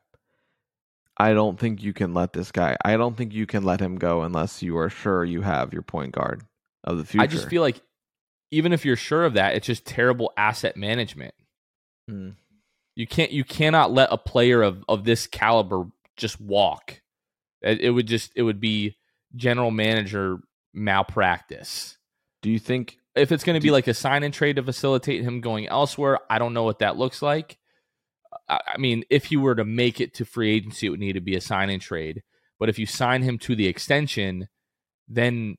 [1.17, 2.77] I don't think you can let this guy.
[2.85, 5.81] I don't think you can let him go unless you are sure you have your
[5.81, 6.43] point guard
[6.89, 7.23] of the future.
[7.23, 7.81] I just feel like
[8.51, 11.33] even if you're sure of that, it's just terrible asset management.
[12.07, 12.31] Hmm.
[12.95, 15.85] You can't you cannot let a player of of this caliber
[16.17, 17.01] just walk.
[17.61, 18.97] It, it would just it would be
[19.35, 20.39] general manager
[20.73, 21.97] malpractice.
[22.41, 25.23] Do you think if it's going to be like a sign and trade to facilitate
[25.23, 26.19] him going elsewhere?
[26.29, 27.57] I don't know what that looks like.
[28.47, 31.21] I mean, if he were to make it to free agency, it would need to
[31.21, 32.23] be a sign and trade.
[32.59, 34.47] But if you sign him to the extension,
[35.07, 35.57] then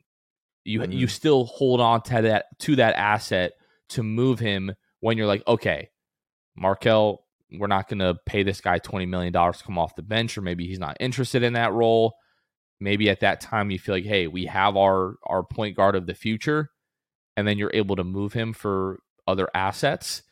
[0.65, 0.93] you mm.
[0.93, 3.53] you still hold on to that to that asset
[3.91, 5.91] to move him when you're like, okay,
[6.57, 10.03] Markelle, we're not going to pay this guy twenty million dollars to come off the
[10.03, 12.15] bench, or maybe he's not interested in that role
[12.81, 16.07] maybe at that time you feel like, hey, we have our our point guard of
[16.07, 16.71] the future,
[17.37, 20.23] and then you're able to move him for other assets.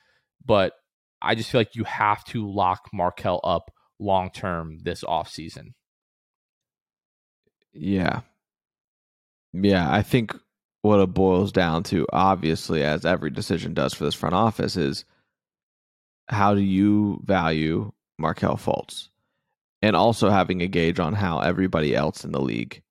[0.45, 0.73] But
[1.21, 5.75] I just feel like you have to lock Markelle up long term this offseason.
[7.73, 8.23] Yeah.
[9.53, 10.37] Yeah, I think
[10.83, 15.05] what it boils down to, obviously, as every decision does for this front office, is
[16.29, 19.09] how do you value Markelle Fultz?
[19.83, 22.83] and also having a gauge on how everybody else in the league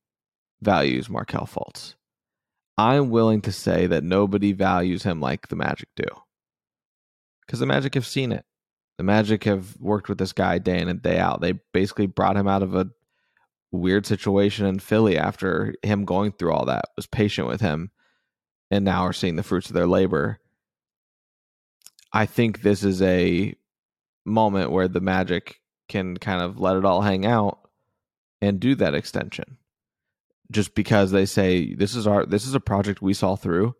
[0.61, 1.95] values Markelle Fultz.
[2.77, 6.05] I'm willing to say that nobody values him like the Magic do.
[7.45, 8.45] Because the Magic have seen it.
[8.97, 11.41] The Magic have worked with this guy day in and day out.
[11.41, 12.89] They basically brought him out of a
[13.71, 17.91] weird situation in Philly after him going through all that, was patient with him,
[18.71, 20.39] and now are seeing the fruits of their labor.
[22.13, 23.53] I think this is a
[24.25, 27.59] moment where the Magic can kind of let it all hang out
[28.41, 29.57] and do that extension.
[30.51, 33.75] Just because they say this is our this is a project we saw through.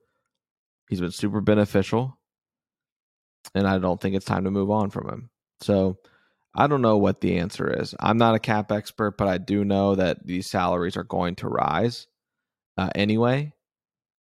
[0.89, 2.17] He's been super beneficial
[3.53, 5.29] and i don't think it's time to move on from him.
[5.61, 5.97] So
[6.57, 7.95] i don't know what the answer is.
[7.99, 11.47] I'm not a cap expert but i do know that these salaries are going to
[11.47, 12.07] rise
[12.77, 13.53] uh, anyway.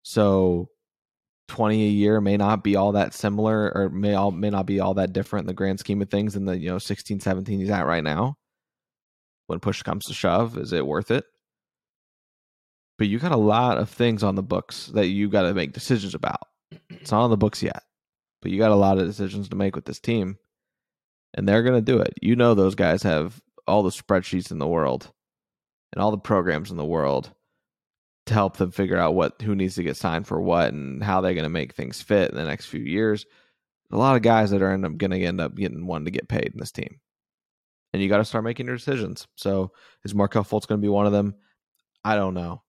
[0.03, 0.69] So
[1.49, 4.79] 20 a year may not be all that similar or may all may not be
[4.79, 7.59] all that different in the grand scheme of things in the you know 16 17
[7.59, 8.37] he's at right now.
[9.47, 11.25] When push comes to shove is it worth it?
[12.97, 15.73] But you got a lot of things on the books that you got to make
[15.73, 16.47] decisions about.
[16.89, 17.83] It's not on the books yet
[18.43, 20.37] but you got a lot of decisions to make with this team
[21.33, 24.59] and they're going to do it you know those guys have all the spreadsheets in
[24.59, 25.11] the world
[25.93, 27.31] and all the programs in the world
[28.25, 31.21] to help them figure out what who needs to get signed for what and how
[31.21, 33.25] they're going to make things fit in the next few years.
[33.91, 36.11] A lot of guys that are end up going to end up getting one to
[36.11, 36.99] get paid in this team,
[37.91, 39.27] and you got to start making your decisions.
[39.35, 39.71] So
[40.03, 41.35] is Markelle Fultz going to be one of them?
[42.03, 42.63] I don't know,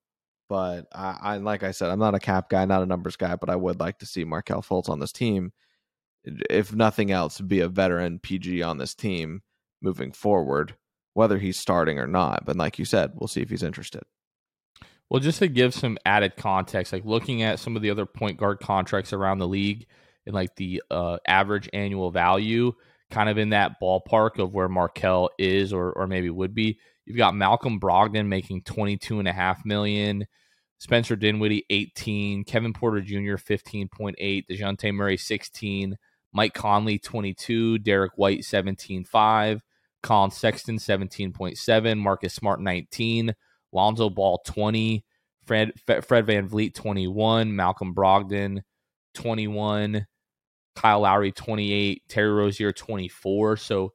[0.48, 3.36] but I, I like I said, I'm not a cap guy, not a numbers guy,
[3.36, 5.52] but I would like to see Markelle Fultz on this team.
[6.24, 9.42] If nothing else, be a veteran PG on this team
[9.82, 10.74] moving forward,
[11.12, 12.44] whether he's starting or not.
[12.44, 14.02] But like you said, we'll see if he's interested.
[15.10, 18.38] Well, just to give some added context, like looking at some of the other point
[18.38, 19.86] guard contracts around the league
[20.26, 22.72] and like the uh, average annual value,
[23.10, 26.78] kind of in that ballpark of where Markelle is or or maybe would be.
[27.04, 30.26] You've got Malcolm Brogdon making twenty two and a half million,
[30.78, 33.36] Spencer Dinwiddie eighteen, Kevin Porter Jr.
[33.36, 35.96] fifteen point eight, Dejounte Murray sixteen,
[36.35, 39.62] Mike Conley twenty two, Derrick White seventeen five,
[40.03, 43.35] Collin Sexton seventeen point seven, Marcus Smart nineteen.
[43.74, 45.05] Lonzo Ball 20,
[45.45, 48.61] Fred Fred VanVleet 21, Malcolm Brogdon
[49.14, 50.07] 21,
[50.74, 53.57] Kyle Lowry 28, Terry Rozier 24.
[53.59, 53.93] So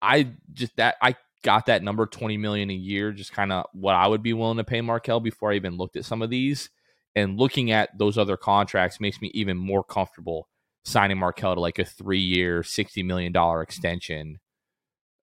[0.00, 3.94] I just that I got that number 20 million a year, just kind of what
[3.96, 6.70] I would be willing to pay Markelle before I even looked at some of these.
[7.16, 10.48] And looking at those other contracts makes me even more comfortable
[10.84, 14.38] signing Markelle to like a three year, $60 million extension.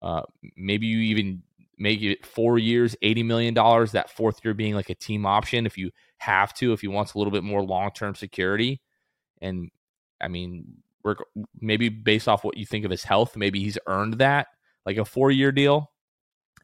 [0.01, 0.23] Uh,
[0.55, 1.43] maybe you even
[1.77, 5.77] make it four years, $80 million, that fourth year being like a team option if
[5.77, 8.81] you have to, if he wants a little bit more long term security.
[9.41, 9.69] And
[10.19, 10.65] I mean,
[11.03, 11.15] we're
[11.59, 14.47] maybe based off what you think of his health, maybe he's earned that
[14.85, 15.91] like a four year deal.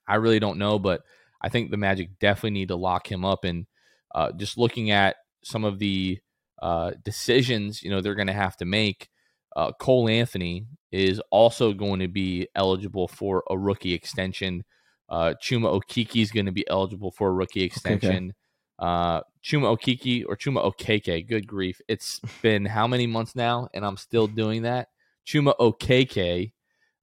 [0.07, 1.01] I really don't know, but
[1.41, 3.43] I think the Magic definitely need to lock him up.
[3.43, 3.65] And
[4.13, 6.19] uh, just looking at some of the
[6.61, 9.09] uh, decisions, you know, they're going to have to make.
[9.55, 14.63] Uh, Cole Anthony is also going to be eligible for a rookie extension.
[15.09, 18.25] Uh, Chuma Okiki is going to be eligible for a rookie extension.
[18.25, 18.33] Okay.
[18.79, 21.81] Uh, Chuma Okiki or Chuma Okeke, good grief.
[21.87, 24.89] It's been how many months now, and I'm still doing that.
[25.25, 26.51] Chuma Okeke,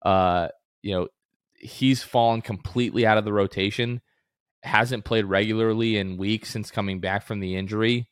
[0.02, 0.48] uh,
[0.82, 1.08] you know,
[1.54, 4.00] he's fallen completely out of the rotation.
[4.62, 8.06] Hasn't played regularly in weeks since coming back from the injury.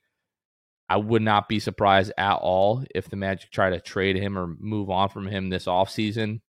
[0.93, 4.47] I would not be surprised at all if the Magic try to trade him or
[4.59, 6.43] move on from him this offseason.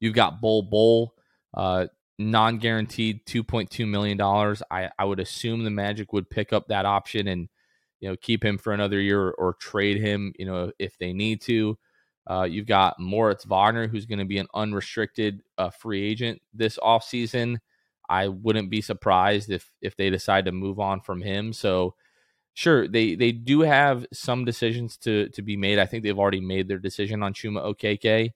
[0.00, 1.14] You've got Bol Bol,
[1.52, 1.88] uh,
[2.18, 4.18] non guaranteed $2.2 million.
[4.70, 7.50] I, I would assume the Magic would pick up that option and
[8.00, 11.12] you know keep him for another year or, or trade him, you know, if they
[11.12, 11.76] need to.
[12.26, 16.78] Uh, you've got Moritz Wagner, who's going to be an unrestricted uh, free agent this
[16.78, 17.58] offseason.
[18.08, 21.52] I wouldn't be surprised if if they decide to move on from him.
[21.52, 21.94] So
[22.54, 25.78] sure, they they do have some decisions to to be made.
[25.78, 28.32] I think they've already made their decision on Chuma Okeke.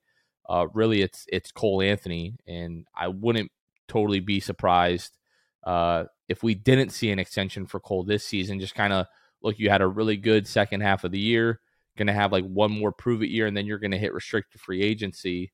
[0.48, 3.50] Uh, really, it's it's Cole Anthony, and I wouldn't
[3.86, 5.16] totally be surprised
[5.64, 8.60] uh, if we didn't see an extension for Cole this season.
[8.60, 9.06] Just kind of
[9.42, 11.60] look, you had a really good second half of the year,
[11.96, 14.14] going to have like one more prove it year, and then you're going to hit
[14.14, 15.52] restricted free agency.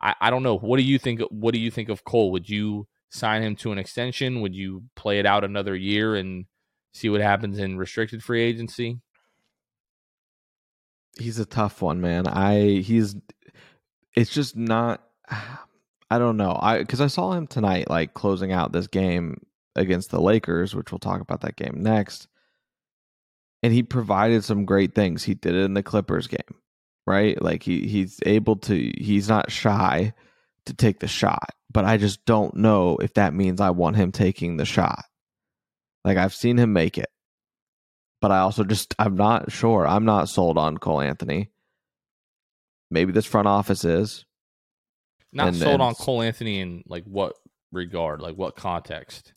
[0.00, 0.56] I, I don't know.
[0.56, 1.20] What do you think?
[1.30, 2.30] What do you think of Cole?
[2.32, 4.42] Would you sign him to an extension?
[4.42, 6.46] Would you play it out another year and
[6.98, 9.00] see what happens in restricted free agency?
[11.18, 12.26] He's a tough one, man.
[12.26, 13.16] I he's
[14.14, 15.02] it's just not
[16.10, 16.58] I don't know.
[16.60, 19.42] I because I saw him tonight, like closing out this game
[19.76, 22.28] against the Lakers, which we'll talk about that game next.
[23.62, 25.24] And he provided some great things.
[25.24, 26.40] He did it in the Clippers game,
[27.06, 27.40] right?
[27.42, 28.92] Like he he's able to.
[28.96, 30.14] He's not shy
[30.66, 34.12] to take the shot, but I just don't know if that means I want him
[34.12, 35.04] taking the shot.
[36.08, 37.10] Like I've seen him make it,
[38.22, 39.86] but I also just I'm not sure.
[39.86, 41.50] I'm not sold on Cole Anthony.
[42.90, 44.24] Maybe this front office is.
[45.34, 47.34] Not and sold on Cole Anthony in like what
[47.72, 49.34] regard, like what context?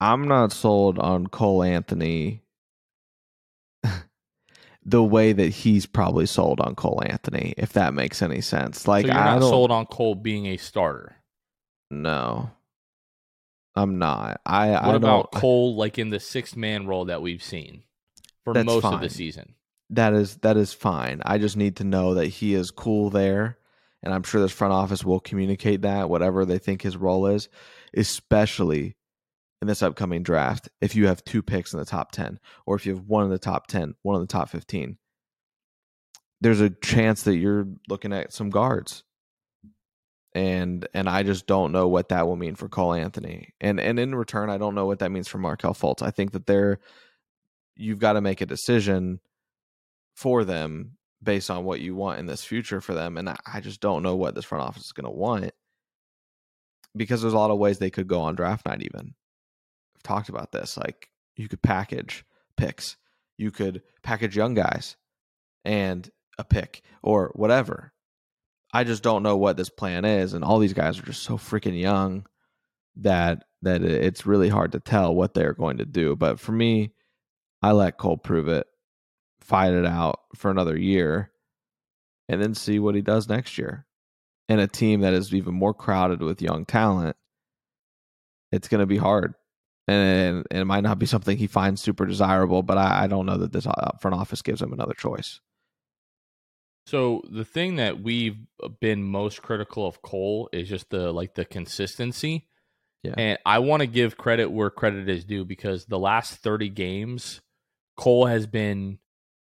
[0.00, 2.42] I'm not sold on Cole Anthony
[4.84, 8.88] the way that he's probably sold on Cole Anthony, if that makes any sense.
[8.88, 11.14] Like so you're not sold on Cole being a starter.
[11.88, 12.50] No,
[13.76, 14.40] I'm not.
[14.46, 17.82] I what I about Cole like in the six man role that we've seen
[18.44, 18.94] for most fine.
[18.94, 19.54] of the season?
[19.90, 21.22] That is that is fine.
[21.24, 23.58] I just need to know that he is cool there
[24.04, 27.48] and I'm sure this front office will communicate that, whatever they think his role is,
[27.96, 28.96] especially
[29.62, 30.68] in this upcoming draft.
[30.82, 33.30] If you have two picks in the top 10, or if you have one in
[33.30, 34.98] the top 10, one in the top 15,
[36.42, 39.04] there's a chance that you're looking at some guards.
[40.34, 43.54] And and I just don't know what that will mean for Cole Anthony.
[43.60, 46.02] And and in return, I don't know what that means for Markelle Fultz.
[46.02, 46.80] I think that they're
[47.76, 49.20] you've got to make a decision
[50.14, 53.16] for them based on what you want in this future for them.
[53.16, 55.52] And I just don't know what this front office is going to want
[56.96, 59.14] because there's a lot of ways they could go on draft night, even.
[59.96, 60.76] I've talked about this.
[60.76, 62.24] Like you could package
[62.56, 62.96] picks,
[63.36, 64.96] you could package young guys
[65.64, 66.08] and
[66.38, 67.92] a pick or whatever.
[68.74, 70.34] I just don't know what this plan is.
[70.34, 72.26] And all these guys are just so freaking young
[72.96, 76.16] that that it's really hard to tell what they're going to do.
[76.16, 76.92] But for me,
[77.62, 78.66] I let Cole prove it
[79.44, 81.30] fight it out for another year
[82.28, 83.86] and then see what he does next year.
[84.48, 87.16] In a team that is even more crowded with young talent,
[88.52, 89.34] it's going to be hard.
[89.86, 93.26] And, and, it might not be something he finds super desirable, but I, I don't
[93.26, 95.40] know that this uh, front office gives him another choice.
[96.86, 101.34] So the thing that we've uh, been most critical of Cole is just the like
[101.34, 102.46] the consistency.
[103.02, 103.14] Yeah.
[103.16, 107.42] And I want to give credit where credit is due because the last 30 games
[107.96, 108.98] Cole has been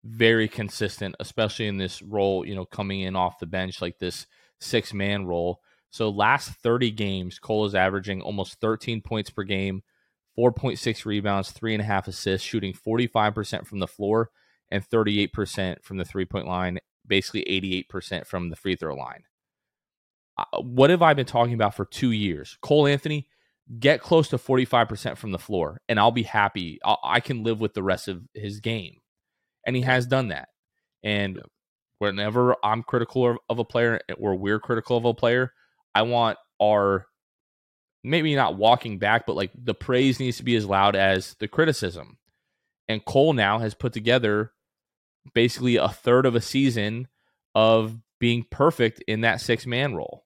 [0.03, 4.27] very consistent, especially in this role, you know, coming in off the bench, like this
[4.59, 5.61] six man role.
[5.91, 9.84] So, last 30 games, Cole is averaging almost 13 points per game,
[10.38, 14.29] 4.6 rebounds, three and a half assists, shooting 45% from the floor
[14.71, 17.45] and 38% from the three point line, basically
[17.91, 19.24] 88% from the free throw line.
[20.38, 22.58] Uh, what have I been talking about for two years?
[22.62, 23.28] Cole Anthony,
[23.80, 26.80] get close to 45% from the floor, and I'll be happy.
[26.84, 28.97] I'll, I can live with the rest of his game
[29.66, 30.49] and he has done that.
[31.04, 31.41] And
[31.99, 35.54] whenever I'm critical of a player or we're critical of a player,
[35.95, 37.06] I want our
[38.04, 41.47] maybe not walking back, but like the praise needs to be as loud as the
[41.47, 42.18] criticism.
[42.89, 44.51] And Cole now has put together
[45.34, 47.07] basically a third of a season
[47.55, 50.26] of being perfect in that six man role,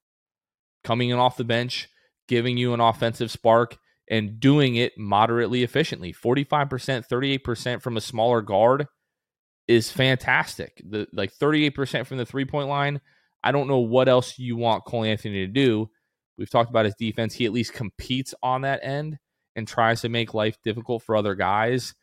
[0.83, 1.89] coming in off the bench,
[2.27, 3.77] giving you an offensive spark,
[4.09, 6.13] and doing it moderately efficiently.
[6.13, 8.87] 45%, 38% from a smaller guard
[9.67, 10.81] is fantastic.
[10.87, 13.01] The like 38% from the three point line.
[13.43, 15.89] I don't know what else you want Cole Anthony to do.
[16.37, 17.33] We've talked about his defense.
[17.33, 19.17] He at least competes on that end
[19.55, 21.93] and tries to make life difficult for other guys.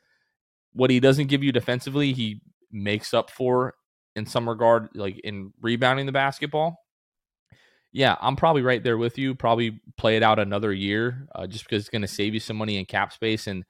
[0.72, 2.40] What he doesn't give you defensively, he
[2.74, 3.74] makes up for
[4.16, 6.76] in some regard, like in rebounding the basketball.
[7.92, 9.34] Yeah, I'm probably right there with you.
[9.36, 12.56] Probably play it out another year, uh, just because it's going to save you some
[12.56, 13.46] money in cap space.
[13.46, 13.64] And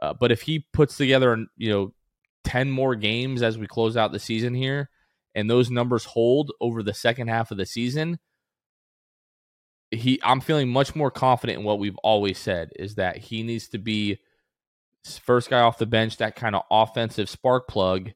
[0.00, 1.92] uh, but if he puts together, you know,
[2.42, 4.88] ten more games as we close out the season here,
[5.34, 8.18] and those numbers hold over the second half of the season,
[9.90, 13.68] he I'm feeling much more confident in what we've always said is that he needs
[13.68, 14.20] to be
[15.22, 18.12] first guy off the bench, that kind of offensive spark plug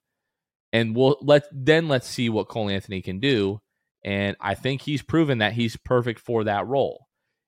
[0.74, 3.60] and we'll let then let's see what Cole Anthony can do.
[4.04, 7.06] And I think he's proven that he's perfect for that role.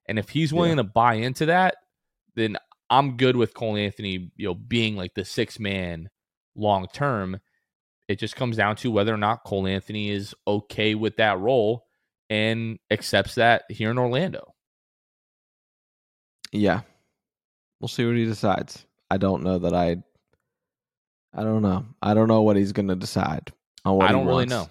[0.09, 0.77] And if he's willing yeah.
[0.77, 1.75] to buy into that,
[2.37, 2.57] then
[2.89, 6.09] I'm good with Cole Anthony, you know, being like the six man
[6.55, 7.41] long term.
[8.07, 11.85] It just comes down to whether or not Cole Anthony is okay with that role
[12.31, 14.55] and accepts that here in Orlando.
[16.53, 16.83] Yeah.
[17.81, 18.87] We'll see what he decides.
[19.11, 19.97] I don't know that I
[21.37, 21.85] I don't know.
[22.01, 23.53] I don't know what he's going to decide
[23.85, 24.69] on what I don't really know.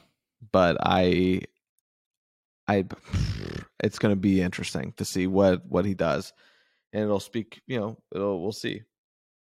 [0.51, 1.41] But I
[2.67, 2.85] I
[3.83, 6.33] it's going to be interesting to see what what he does.
[6.91, 8.81] And it'll speak, you know, it'll we'll see.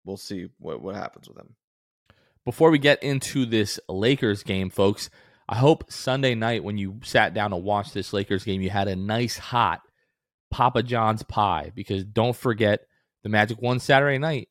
[0.05, 1.55] We'll see what what happens with him.
[2.45, 5.09] Before we get into this Lakers game, folks,
[5.47, 8.87] I hope Sunday night when you sat down to watch this Lakers game, you had
[8.87, 9.81] a nice hot
[10.51, 12.81] Papa John's pie because don't forget
[13.23, 14.47] the Magic won Saturday night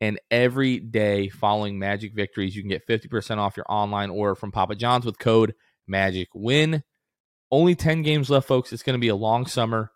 [0.00, 4.52] and every day following Magic victories, you can get 50% off your online order from
[4.52, 5.54] Papa John's with code
[5.90, 6.82] MAGICWIN.
[7.50, 8.72] Only 10 games left, folks.
[8.72, 9.90] It's going to be a long summer.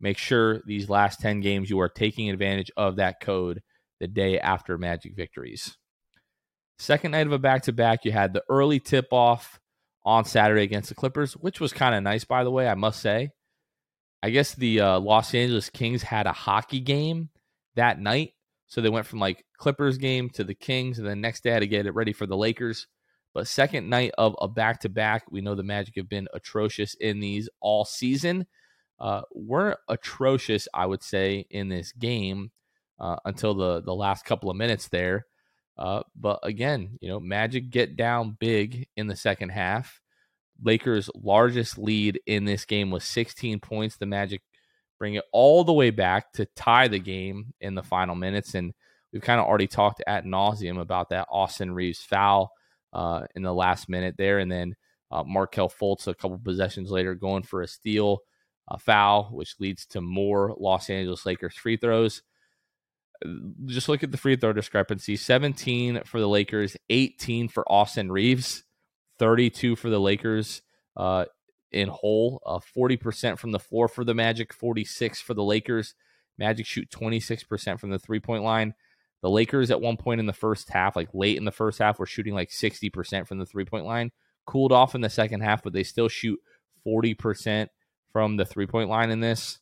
[0.00, 3.60] Make sure these last 10 games you are taking advantage of that code
[3.98, 5.76] the day after Magic victories.
[6.78, 9.60] Second night of a back to back, you had the early tip off
[10.06, 13.00] on Saturday against the Clippers, which was kind of nice, by the way, I must
[13.00, 13.30] say.
[14.22, 17.28] I guess the uh, Los Angeles Kings had a hockey game
[17.74, 18.32] that night
[18.70, 21.58] so they went from like Clippers game to the Kings, and then next day had
[21.58, 22.86] to get it ready for the Lakers.
[23.34, 26.94] But second night of a back to back, we know the Magic have been atrocious
[26.94, 28.46] in these all season.
[29.00, 32.52] Uh, weren't atrocious, I would say, in this game
[33.00, 35.26] uh, until the the last couple of minutes there.
[35.76, 40.00] Uh, but again, you know, Magic get down big in the second half.
[40.62, 43.96] Lakers' largest lead in this game was 16 points.
[43.96, 44.42] The Magic
[45.00, 48.54] bring it all the way back to tie the game in the final minutes.
[48.54, 48.72] And
[49.12, 52.52] we've kind of already talked at nauseum about that Austin Reaves foul
[52.92, 54.38] uh, in the last minute there.
[54.38, 54.76] And then
[55.10, 58.20] uh, Markelle Fultz a couple possessions later going for a steal
[58.70, 62.22] a foul, which leads to more Los Angeles Lakers free throws.
[63.66, 68.62] Just look at the free throw discrepancy 17 for the Lakers, 18 for Austin Reaves,
[69.18, 70.62] 32 for the Lakers.
[70.96, 71.24] Uh,
[71.72, 75.94] in whole, uh, 40% from the floor for the Magic, 46 for the Lakers.
[76.38, 78.74] Magic shoot 26% from the three point line.
[79.22, 81.98] The Lakers at one point in the first half, like late in the first half,
[81.98, 84.10] were shooting like 60% from the three point line.
[84.46, 86.40] Cooled off in the second half, but they still shoot
[86.86, 87.68] 40%
[88.12, 89.58] from the three point line in this.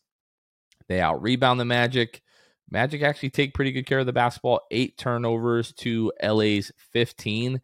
[0.87, 2.23] They out rebound the Magic.
[2.71, 4.61] Magic actually take pretty good care of the basketball.
[4.71, 7.61] Eight turnovers to LA's 15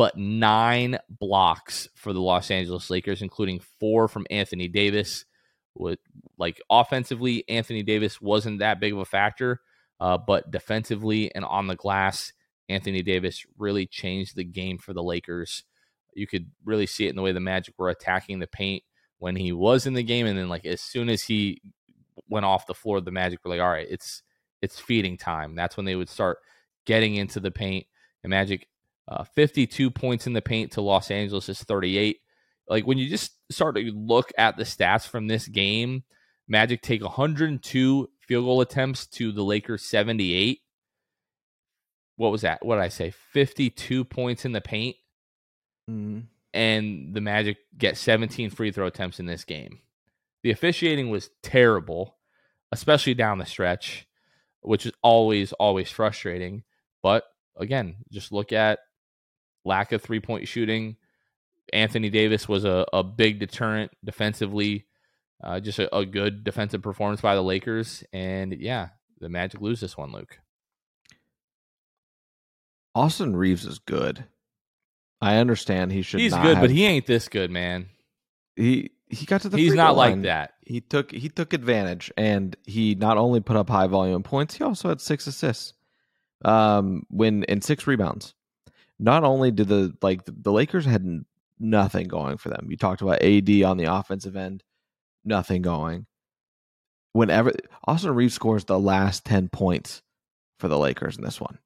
[0.00, 5.26] but nine blocks for the Los Angeles Lakers, including four from Anthony Davis.
[5.74, 5.98] With
[6.38, 9.60] like offensively, Anthony Davis wasn't that big of a factor,
[10.00, 12.32] uh, but defensively and on the glass,
[12.70, 15.64] Anthony Davis really changed the game for the Lakers.
[16.14, 18.82] You could really see it in the way the Magic were attacking the paint
[19.18, 21.60] when he was in the game, and then like as soon as he
[22.26, 24.22] went off the floor, the Magic were like, "All right, it's
[24.62, 26.38] it's feeding time." That's when they would start
[26.86, 27.86] getting into the paint.
[28.22, 28.66] The Magic
[29.10, 32.18] uh, 52 points in the paint to Los Angeles is 38.
[32.68, 36.04] Like when you just start to look at the stats from this game,
[36.46, 40.60] Magic take 102 field goal attempts to the Lakers 78.
[42.16, 42.64] What was that?
[42.64, 43.10] What did I say?
[43.10, 44.96] 52 points in the paint.
[45.90, 46.20] Mm-hmm.
[46.52, 49.80] And the Magic get 17 free throw attempts in this game.
[50.42, 52.16] The officiating was terrible,
[52.72, 54.06] especially down the stretch,
[54.60, 56.62] which is always, always frustrating.
[57.02, 57.24] But
[57.56, 58.80] again, just look at
[59.64, 60.96] lack of three point shooting.
[61.72, 64.86] Anthony Davis was a, a big deterrent defensively.
[65.42, 68.88] Uh, just a, a good defensive performance by the Lakers, and yeah,
[69.20, 70.38] the Magic lose this one, Luke.
[72.94, 74.24] Austin Reaves is good.
[75.20, 76.20] I understand he should.
[76.20, 77.88] He's good, have- but he ain't this good, man.
[78.56, 79.58] he he got to the.
[79.58, 80.54] He's not throw like that.
[80.64, 84.64] He took he took advantage, and he not only put up high volume points, he
[84.64, 85.74] also had six assists,
[86.44, 88.34] um, when and six rebounds.
[89.00, 91.24] Not only did the like the, Lakers had
[91.58, 92.66] nothing going for them.
[92.70, 94.62] You talked about AD on the offensive end,
[95.24, 96.06] nothing going.
[97.12, 97.52] Whenever
[97.86, 100.02] Austin Reaves scores the last ten points
[100.58, 101.58] for the Lakers in this one,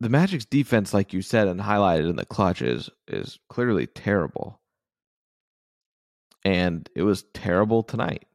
[0.00, 4.60] the Magic's defense, like you said and highlighted in the clutch, is is clearly terrible
[6.44, 8.26] and it was terrible tonight.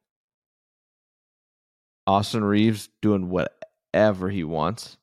[2.07, 4.97] Austin Reaves doing whatever he wants,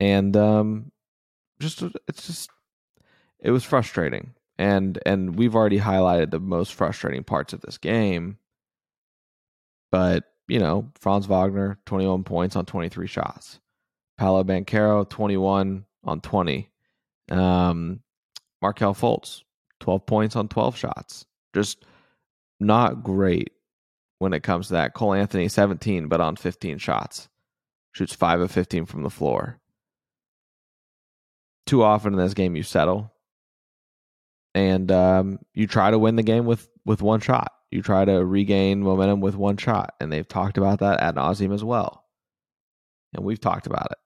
[0.00, 0.92] and um,
[1.60, 2.50] just it's just
[3.40, 8.38] it was frustrating, and and we've already highlighted the most frustrating parts of this game.
[9.90, 13.60] But you know, Franz Wagner, twenty one points on twenty three shots.
[14.18, 16.70] Paolo Banchero, twenty one on twenty.
[17.30, 18.00] Um,
[18.62, 19.42] Markelle Fultz,
[19.80, 21.26] twelve points on twelve shots
[21.56, 21.84] just
[22.60, 23.50] not great
[24.18, 24.92] when it comes to that.
[24.94, 27.28] Cole Anthony, 17, but on 15 shots.
[27.92, 29.58] Shoots 5 of 15 from the floor.
[31.66, 33.12] Too often in this game, you settle.
[34.54, 37.52] And um, you try to win the game with, with one shot.
[37.70, 39.94] You try to regain momentum with one shot.
[40.00, 42.04] And they've talked about that ad nauseum as well.
[43.14, 43.98] And we've talked about it.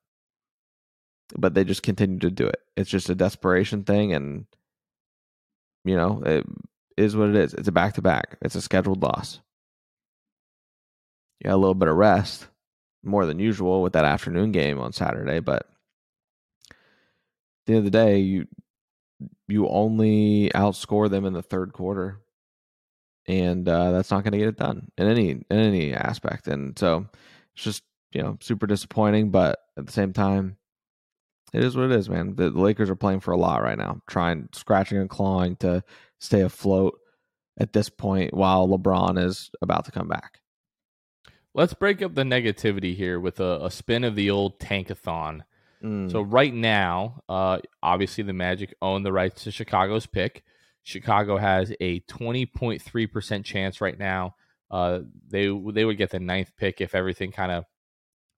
[1.38, 2.60] But they just continue to do it.
[2.76, 4.12] It's just a desperation thing.
[4.12, 4.46] And,
[5.84, 6.46] you know, it,
[6.96, 7.54] is what it is.
[7.54, 8.36] It's a back to back.
[8.42, 9.40] It's a scheduled loss.
[11.40, 12.46] You a little bit of rest,
[13.02, 15.66] more than usual with that afternoon game on Saturday, but
[17.66, 18.46] the end of the day, you
[19.48, 22.20] you only outscore them in the third quarter,
[23.26, 26.48] and uh, that's not going to get it done in any in any aspect.
[26.48, 27.06] And so
[27.54, 27.82] it's just
[28.12, 30.56] you know super disappointing, but at the same time,
[31.52, 32.36] it is what it is, man.
[32.36, 35.82] The, the Lakers are playing for a lot right now, trying scratching and clawing to
[36.18, 36.98] stay afloat
[37.58, 40.40] at this point while LeBron is about to come back.
[41.52, 45.40] Let's break up the negativity here with a, a spin of the old tankathon.
[45.82, 46.10] Mm.
[46.10, 50.44] So right now, uh, obviously the Magic own the rights to Chicago's pick.
[50.82, 54.34] Chicago has a 20.3% chance right now.
[54.70, 57.64] Uh, they they would get the ninth pick if everything kind of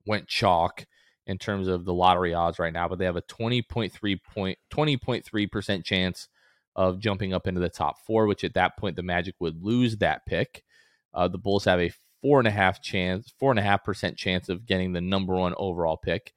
[0.07, 0.87] went chalk
[1.27, 5.85] in terms of the lottery odds right now, but they have a 20.3 point 20.3%
[5.85, 6.29] chance
[6.75, 9.99] of jumping up into the top four, which at that point the Magic would lose
[9.99, 10.65] that pick.
[11.13, 14.17] Uh, the Bulls have a four and a half chance, four and a half percent
[14.17, 16.33] chance of getting the number one overall pick.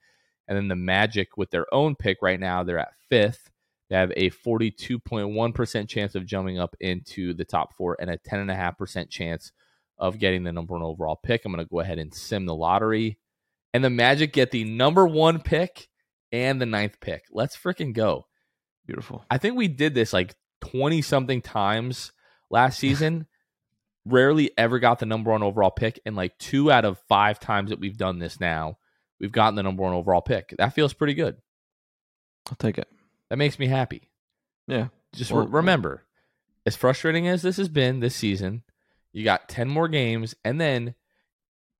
[0.48, 3.50] And then the Magic, with their own pick right now, they're at fifth.
[3.90, 9.10] They have a 42.1% chance of jumping up into the top four and a 10.5%
[9.10, 9.52] chance
[9.98, 11.46] of getting the number one overall pick.
[11.46, 13.18] I'm going to go ahead and sim the lottery.
[13.74, 15.88] And the Magic get the number one pick
[16.32, 17.26] and the ninth pick.
[17.32, 18.26] Let's freaking go.
[18.86, 19.26] Beautiful.
[19.30, 22.12] I think we did this like 20 something times
[22.50, 23.28] last season.
[24.06, 26.00] Rarely ever got the number one overall pick.
[26.06, 28.78] And like two out of five times that we've done this now,
[29.20, 30.54] we've gotten the number one overall pick.
[30.58, 31.38] That feels pretty good.
[32.50, 32.88] I'll take it.
[33.30, 34.10] That makes me happy.
[34.68, 34.88] Yeah.
[35.14, 36.04] Just Or- re- remember,
[36.66, 38.64] as frustrating as this has been this season,
[39.14, 40.96] you got 10 more games, and then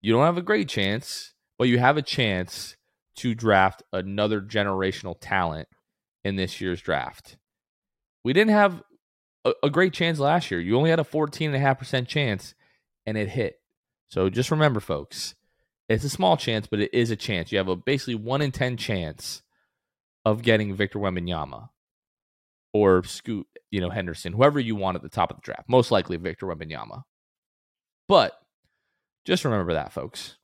[0.02, 2.78] you don't have a great chance, but you have a chance
[3.18, 5.68] to draft another generational talent
[6.24, 7.38] in this year's draft.
[8.24, 8.82] We didn't have
[9.44, 10.60] a, a great chance last year.
[10.60, 12.56] You only had a 14.5% chance,
[13.06, 13.60] and it hit.
[14.10, 15.36] So just remember, folks,
[15.88, 17.52] it's a small chance, but it is a chance.
[17.52, 19.42] You have a basically 1 in 10 chance
[20.24, 21.70] of getting Victor Wembanyama
[22.74, 25.70] or Scoot, you know, Henderson, whoever you want at the top of the draft.
[25.70, 27.04] Most likely Victor Wembanyama.
[28.08, 28.34] But
[29.26, 30.38] just remember that, folks.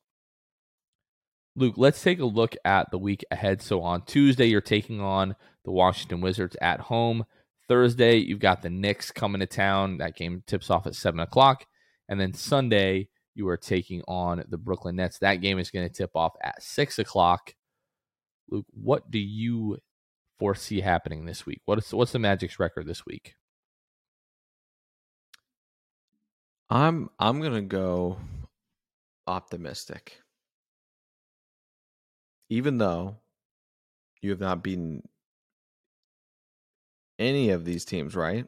[1.56, 3.62] Luke, let's take a look at the week ahead.
[3.62, 5.36] So on Tuesday, you're taking on
[5.66, 7.26] the Washington Wizards at home.
[7.68, 9.98] Thursday, you've got the Knicks coming to town.
[9.98, 11.66] That game tips off at 7 o'clock.
[12.08, 15.20] And then Sunday, you are taking on the Brooklyn Nets.
[15.20, 17.54] That game is going to tip off at 6 o'clock.
[18.50, 19.78] Luke, what do you
[20.40, 21.62] foresee happening this week?
[21.66, 23.36] What is what's the Magic's record this week?
[26.70, 28.18] I'm I'm gonna go
[29.28, 30.22] optimistic.
[32.50, 33.18] Even though
[34.22, 35.08] you have not beaten
[37.20, 38.48] any of these teams, right?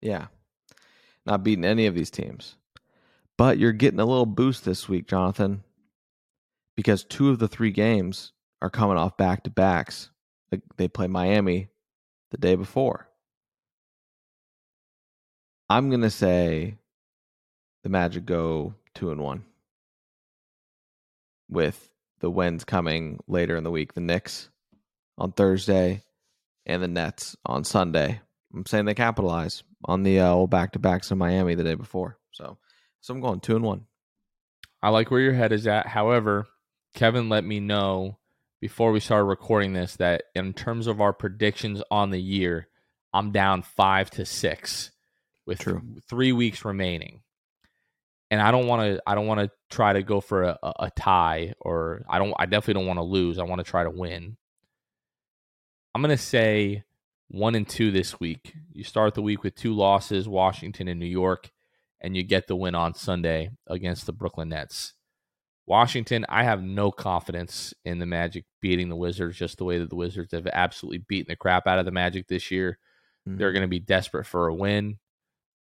[0.00, 0.26] Yeah.
[1.26, 2.56] Not beaten any of these teams.
[3.38, 5.62] But you're getting a little boost this week, Jonathan.
[6.76, 10.10] Because two of the three games are coming off back to backs.
[10.76, 11.68] They play Miami
[12.30, 13.08] the day before.
[15.68, 16.78] I'm gonna say
[17.82, 19.44] the Magic go two and one
[21.48, 23.94] with the wins coming later in the week.
[23.94, 24.48] The Knicks
[25.18, 26.02] on Thursday
[26.66, 28.20] and the Nets on Sunday.
[28.54, 31.74] I'm saying they capitalize on the uh, old back to backs in Miami the day
[31.74, 32.18] before.
[32.32, 32.58] So,
[33.06, 33.86] so I'm going two and one.
[34.82, 35.86] I like where your head is at.
[35.86, 36.48] However,
[36.96, 38.18] Kevin let me know
[38.60, 42.66] before we started recording this that in terms of our predictions on the year,
[43.12, 44.90] I'm down five to six
[45.46, 45.64] with
[46.08, 47.22] three weeks remaining.
[48.32, 49.00] And I don't want to.
[49.06, 52.34] I don't want to try to go for a, a, a tie, or I don't.
[52.36, 53.38] I definitely don't want to lose.
[53.38, 54.36] I want to try to win.
[55.94, 56.82] I'm gonna say
[57.28, 58.52] one and two this week.
[58.72, 61.52] You start the week with two losses, Washington and New York,
[62.06, 64.94] and you get the win on Sunday against the Brooklyn Nets.
[65.66, 69.90] Washington, I have no confidence in the Magic beating the Wizards just the way that
[69.90, 72.78] the Wizards have absolutely beaten the crap out of the Magic this year.
[73.28, 73.38] Mm-hmm.
[73.38, 74.98] They're going to be desperate for a win.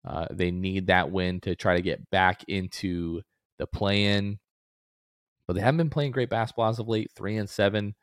[0.07, 3.23] Uh, they need that win to try to get back into
[3.57, 4.37] the play in.
[5.47, 7.09] But they haven't been playing great basketball as of late.
[7.15, 7.95] Three and seven,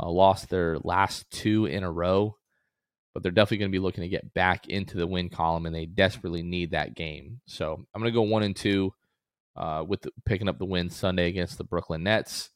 [0.00, 2.36] uh, lost their last two in a row.
[3.16, 5.74] But they're definitely going to be looking to get back into the win column, and
[5.74, 7.40] they desperately need that game.
[7.46, 8.92] So I'm going to go one and two
[9.56, 12.50] uh, with the, picking up the win Sunday against the Brooklyn Nets.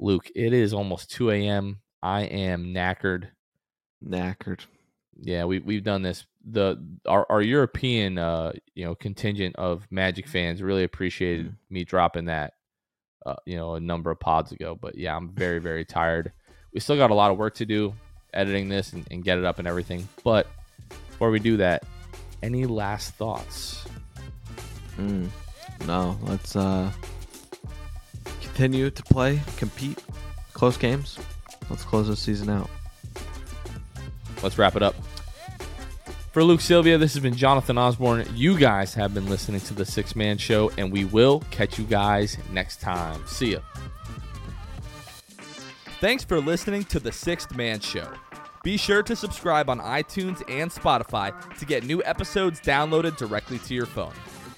[0.00, 1.80] Luke, it is almost 2 a.m.
[2.02, 3.28] I am knackered.
[4.04, 4.62] Knackered.
[5.20, 6.26] Yeah, we we've done this.
[6.44, 11.56] The our, our European uh you know contingent of Magic fans really appreciated Mm.
[11.70, 12.54] me dropping that
[13.24, 14.74] uh you know a number of pods ago.
[14.74, 16.32] But yeah, I'm very very tired.
[16.72, 17.94] We still got a lot of work to do
[18.34, 20.08] editing this and, and get it up and everything.
[20.22, 20.46] But
[20.88, 21.84] before we do that,
[22.42, 23.84] any last thoughts?
[24.96, 25.28] Mm.
[25.86, 26.90] No, let's uh
[28.40, 30.02] continue to play, compete,
[30.52, 31.18] close games.
[31.70, 32.70] Let's close this season out.
[34.42, 34.94] let's wrap it up.
[36.32, 38.26] For Luke Sylvia, this has been Jonathan Osborne.
[38.34, 41.84] You guys have been listening to the Sixth Man Show, and we will catch you
[41.84, 43.22] guys next time.
[43.26, 43.60] See ya.
[46.04, 48.06] Thanks for listening to the Sixth Man Show.
[48.62, 53.72] Be sure to subscribe on iTunes and Spotify to get new episodes downloaded directly to
[53.72, 54.12] your phone.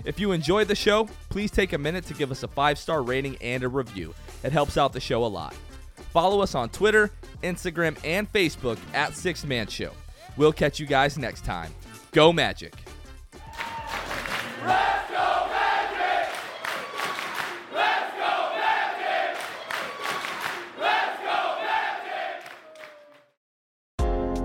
[0.05, 3.05] If you enjoyed the show, please take a minute to give us a five star
[3.05, 4.13] rating and a review.
[4.43, 5.55] It helps out the show a lot.
[6.13, 7.13] Follow us on Twitter,
[7.45, 9.93] Instagram, and Facebook at Sixth Man Show.
[10.37, 11.73] We'll catch you guys next time.
[12.11, 12.75] Go Magic!